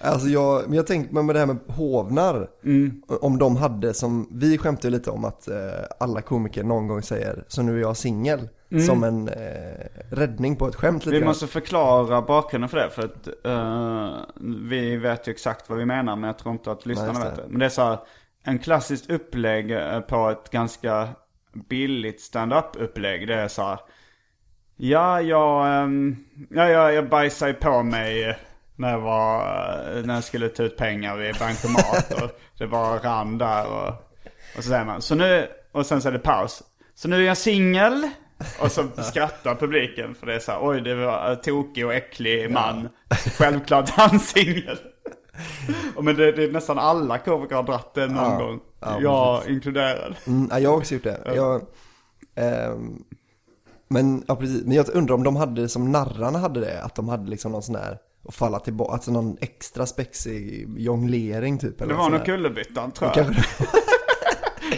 [0.00, 2.48] alltså jag, men jag tänkte men med det här med hovnar.
[3.20, 5.54] Om de hade som, vi skämtade lite om att eh,
[6.00, 8.48] alla komiker någon gång säger så nu är jag singel.
[8.86, 11.28] Som en eh, räddning på ett skämt lite Vi grann.
[11.28, 12.90] måste förklara bakgrunden för det.
[12.90, 14.16] För att eh,
[14.68, 17.36] vi vet ju exakt vad vi menar men jag tror inte att lyssnarna Nej, vet
[17.36, 17.44] det.
[17.48, 17.98] Men det är så här,
[18.44, 21.08] en klassiskt upplägg eh, på ett ganska
[21.68, 23.28] billigt stand-up upplägg.
[23.28, 23.78] Det är så här,
[24.76, 26.16] ja jag, ehm,
[26.50, 28.38] ja, jag, jag bajsade på mig
[28.78, 29.40] när jag, var,
[29.96, 32.22] eh, när jag skulle ta ut pengar i bankomat.
[32.22, 33.88] och det bara rann där och,
[34.56, 36.62] och så säger man, så nu, och sen så är det paus.
[36.94, 38.08] Så nu är jag singel.
[38.60, 41.94] Och så skrattar publiken för det är så här, oj det var en tokig och
[41.94, 42.88] äcklig man.
[43.38, 44.78] Självklart han singel.
[46.00, 48.60] Men det, det är nästan alla komiker har dratt det någon Ja, gång.
[48.80, 50.16] ja, jag inkluderad.
[50.26, 51.20] Mm, ja, jag har också gjort det.
[51.34, 51.62] Jag,
[52.34, 53.02] ehm,
[53.88, 54.64] men, ja, precis.
[54.64, 57.52] men jag undrar om de hade det som narrarna hade det, att de hade liksom
[57.52, 57.98] någon sån här
[58.28, 61.80] att falla tillbaka, alltså någon extra spexig jonglering typ.
[61.80, 63.26] Eller Det var nog kullerbyttan tror jag.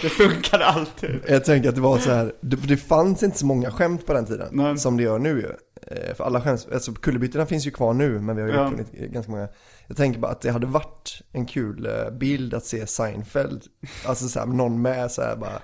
[0.03, 1.21] Det funkade alltid.
[1.29, 4.13] jag tänker att det var så här, det, det fanns inte så många skämt på
[4.13, 4.79] den tiden Nej.
[4.79, 5.53] som det gör nu ju.
[5.97, 8.65] Eh, För alla skämt, alltså kullerbyttorna finns ju kvar nu men vi har ju Ja.
[8.65, 9.49] uppfunnit ganska många.
[9.87, 13.63] Jag tänker bara att det hade varit en kul eh, bild att se Seinfeld,
[14.07, 15.63] alltså så här, någon med så här bara,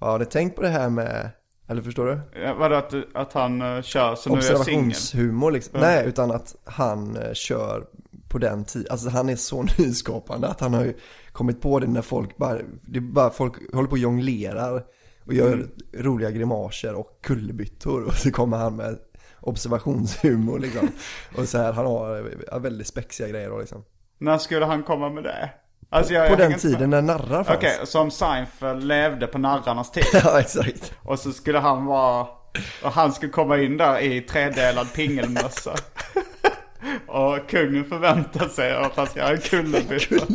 [0.00, 1.30] ja ni tänkt på det här med,
[1.68, 2.40] eller förstår du?
[2.40, 4.60] Ja, Vadå att, att han uh, kör så nu är jag?
[4.60, 5.80] Observationshumor liksom.
[5.80, 7.84] Nej, utan att han eh, kör
[8.28, 8.86] på den tiden.
[8.90, 10.94] Alltså han är så nyskapande att han har ju
[11.32, 14.82] kommit på det när folk bara, det bara folk håller på och jonglerar
[15.26, 15.70] och gör Mm.
[15.94, 18.98] roliga grimaser och kullerbyttor och så kommer han med
[19.40, 20.88] observationshumor liksom.
[21.36, 23.84] Och så här, han har eh, väldigt spexiga grejer då liksom.
[24.18, 25.50] När skulle han komma med det?
[25.96, 27.58] Alltså, jag, På jag den inte tiden när narrar fanns.
[27.58, 30.04] Okej, som Seinfeld levde på narrarnas tid.
[30.24, 30.92] Ja, exakt.
[31.02, 32.26] Och så skulle han vara,
[32.82, 35.74] och han skulle komma in där i tredelad pingelmössa.
[37.06, 40.26] och kungen förväntar sig att han ska ha en kullerbytta.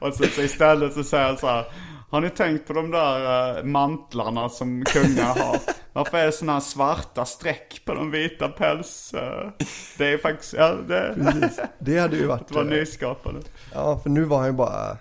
[0.00, 1.64] och så, så istället så säger han så här.
[2.10, 5.58] Har ni tänkt på de där uh, mantlarna som kungar har?
[5.94, 9.14] Varför är det sådana svarta streck på de vita päls?
[9.98, 11.14] det är faktiskt, ja det,
[11.78, 13.40] Det hade ju varit, det var eh, nyskapande.
[13.72, 14.96] ja för nu var han ju bara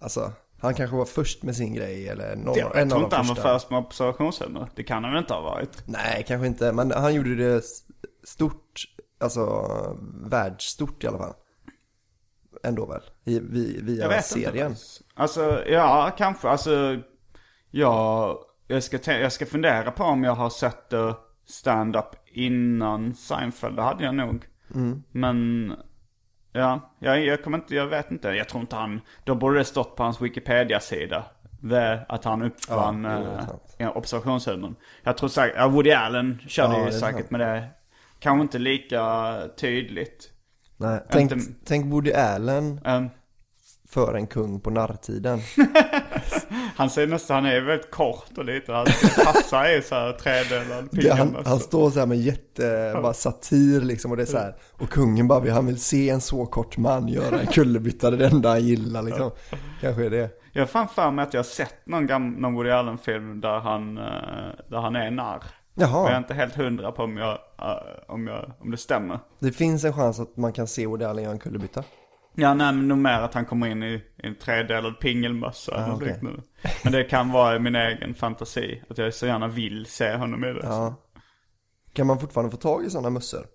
[0.00, 3.16] Alltså, han kanske var först med sin grej eller någon, Jag en tror av inte
[3.16, 4.68] han var först med observationshumor.
[4.74, 5.82] Det kan han väl inte ha varit?
[5.86, 6.72] Nej, kanske inte.
[6.72, 7.62] Men han gjorde det
[8.24, 8.84] stort,
[9.20, 9.66] alltså
[10.24, 11.34] världsstort i alla fall.
[12.64, 13.00] Ändå väl?
[13.24, 14.70] I, vi, via Jag vet serien.
[14.70, 14.80] inte.
[15.14, 16.48] Alltså, ja, kanske.
[16.48, 16.96] Alltså,
[17.70, 21.14] ja, jag ska, jag ska fundera på om jag har sett uh,
[21.46, 23.76] stand-up innan Seinfeld.
[23.76, 24.44] Det hade jag nog.
[25.12, 25.72] Men,
[26.52, 28.28] ja, jag, jag kommer inte, jag vet inte.
[28.28, 31.24] Jag tror inte han, då borde det stått på hans Wikipedia-sida.
[31.60, 33.46] Det, att han uppfann Ja, det
[33.84, 34.76] ja, observationshumorn.
[35.02, 37.30] Jag tror säkert, ja, Woody Allen körde Ja, ju det säkert sant.
[37.30, 37.68] med det.
[38.18, 40.30] Kanske inte lika tydligt.
[40.76, 43.10] Nej, tänk, Inte- tänk Woody Allen Um,
[43.88, 45.38] för en kung på narrtiden.
[46.76, 48.86] Han ser nästan, han är väldigt kort och lite, han
[49.24, 53.80] passar i så här tredelad Det, han, han står så här med jätte, bara satir
[53.80, 54.54] liksom och det är så här.
[54.72, 58.18] Och kungen bara, han vill se en så kort man göra en kullerbytta, det är
[58.18, 59.30] det enda han gillar liksom.
[59.80, 60.30] Kanske är det.
[60.52, 63.58] Jag har fan för mig att jag har sett någon, gam, någon Woody Allen-film där
[63.58, 64.04] han, eh,
[64.68, 65.36] där han är narr.
[65.36, 67.68] Och jag är Jaha, inte helt hundra på om, jag, eh,
[68.06, 69.18] om, jag, om det stämmer.
[69.38, 71.84] det finns en chans att man kan se Woody Allen göra en kullerbytta.
[72.40, 76.08] Ja, nej men nog mer att han kommer in i, i en tredelad pingelmössa okej.
[76.12, 76.42] liknande.
[76.84, 78.82] Men det kan vara min egen fantasi.
[78.90, 80.60] Att jag så gärna vill se honom i det.
[80.62, 80.94] Ja.
[81.94, 83.46] Kan man fortfarande få tag i sådana mössor?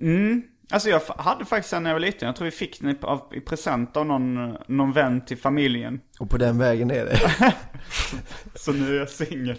[0.00, 0.42] Mm.
[0.70, 2.26] Alltså jag hade faktiskt en när jag var liten.
[2.26, 2.96] Jag tror vi fick den
[3.32, 6.00] i present av någon, någon vän till familjen.
[6.20, 7.18] Och på den vägen är det.
[8.54, 9.56] Så nu är jag singel.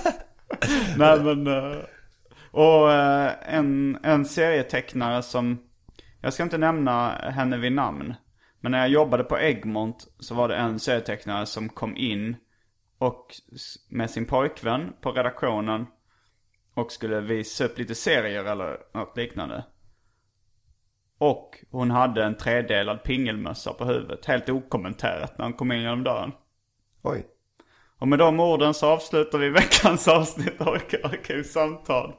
[0.96, 1.46] Nej men.
[1.46, 1.78] eh,
[2.50, 5.58] Och eh, en, en serietecknare som.
[6.22, 8.14] Jag ska inte nämna henne vid namn.
[8.60, 12.36] Men när jag jobbade på Egmont så var det en serietecknare som kom in.
[12.98, 13.26] Och
[13.88, 15.86] med sin pojkvän på redaktionen.
[16.74, 19.64] Och skulle visa upp lite serier eller något liknande.
[21.18, 24.26] Och hon hade en tredelad pingelmössa på huvudet.
[24.26, 26.32] Helt okommenterat när hon kom in genom dörren.
[27.02, 27.26] Oj.
[27.98, 30.68] Och med de orden så avslutar vi veckans avsnitt av
[31.02, 32.14] Arkivsamtal.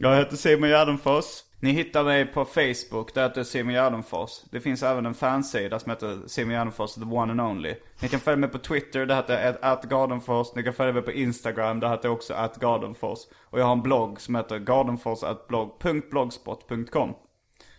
[0.00, 1.45] Jag heter Simon Gärdenfors.
[1.60, 4.30] Ni hittar mig på Facebook, där heter Simon Gärdenfors.
[4.50, 7.74] Det finns även en fansida som heter Simon Gärdenfors, the one and only.
[8.00, 10.46] Ni kan följa mig på Twitter, där heter atgardenfors.
[10.54, 13.18] Ni kan följa mig på Instagram, där heter också atgardenfors.
[13.42, 17.14] Och jag har en blogg som heter gardenfors.blogg.blogspot.com.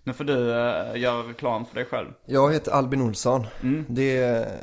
[0.03, 2.07] Nu får du uh, göra reklam för dig själv.
[2.25, 3.45] Jag heter Albin Olsson.
[3.87, 4.59] Det är...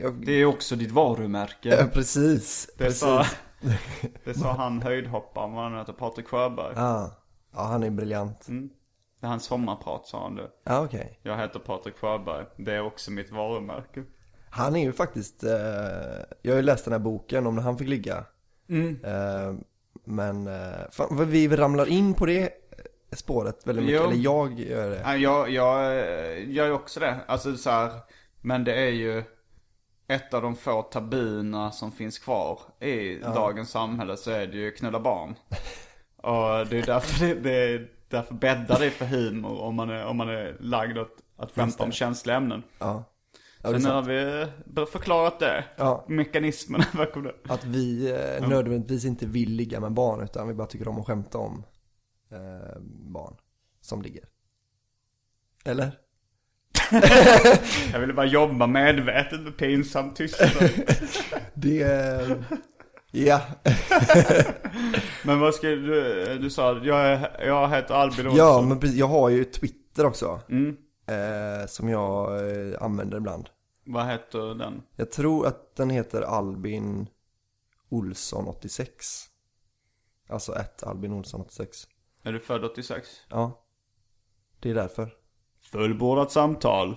[0.00, 1.68] Jag, Det är också ditt varumärke.
[1.68, 2.70] Ja, precis.
[2.78, 3.00] Det precis.
[3.00, 3.26] sa,
[4.24, 6.74] det sa han höjdhopparen, vad han heter, Patrik Sjöberg.
[6.76, 7.10] Ah.
[7.56, 8.46] Ja, han är briljant.
[9.20, 10.50] Det är hans sommarprat sa han det.
[10.64, 11.20] Ja, okej.
[11.22, 14.04] Jag heter Patrik Sjöberg, det är också mitt varumärke.
[14.50, 15.50] Han är ju faktiskt, eh,
[16.42, 18.24] jag har ju läst den här boken om när han fick ligga.
[18.68, 19.04] Mm.
[19.04, 19.54] Eh,
[20.04, 22.50] men, eh, fan, vi ramlar in på det
[23.12, 24.06] spåret väldigt mycket, Jo.
[24.10, 25.00] eller jag gör det.
[25.04, 27.16] Ja, Jag, jag eh, gör ju också det.
[27.26, 27.90] Alltså så här,
[28.40, 29.24] men det är ju
[30.08, 34.70] ett av de få tabuna som finns kvar i dagens samhälle så är det ju
[34.70, 35.34] knulla barn.
[36.26, 40.04] Och det är därför det, det är därför bäddar det för humor om man är,
[40.04, 42.62] om man är lagd att, att skämta om känsliga ämnen.
[42.78, 43.04] Ja.
[43.62, 45.64] Ja, är nu har vi förklarat det.
[45.76, 46.04] Ja.
[46.08, 47.34] Mekanismerna bakom det.
[47.48, 51.06] Att vi eh, nödvändigtvis inte vill ligga med barn utan vi bara tycker om att
[51.06, 51.64] skämta om
[52.30, 52.80] eh,
[53.12, 53.36] barn
[53.80, 54.24] som ligger.
[55.64, 55.98] Eller?
[57.92, 60.50] Jag ville bara jobba medvetet med pinsam tystnad.
[61.54, 61.82] Det,
[63.24, 63.40] ja.
[65.24, 68.38] Men vad ska du, du sa, jag, jag heter Albin Olsson.
[68.38, 70.40] ja, men jag har ju Twitter också.
[70.48, 70.76] Mm.
[71.06, 73.48] Eh, som jag eh, använder ibland.
[73.84, 74.82] Vad heter den?
[74.96, 77.08] Jag tror att den heter Albin
[77.88, 79.24] Olsson 86.
[80.28, 81.86] Alltså ett Albin Olsson 86.
[82.22, 83.08] Är du född 86?
[83.28, 83.62] Ja.
[84.60, 85.10] Det är därför.
[85.72, 86.96] Fullbordat samtal.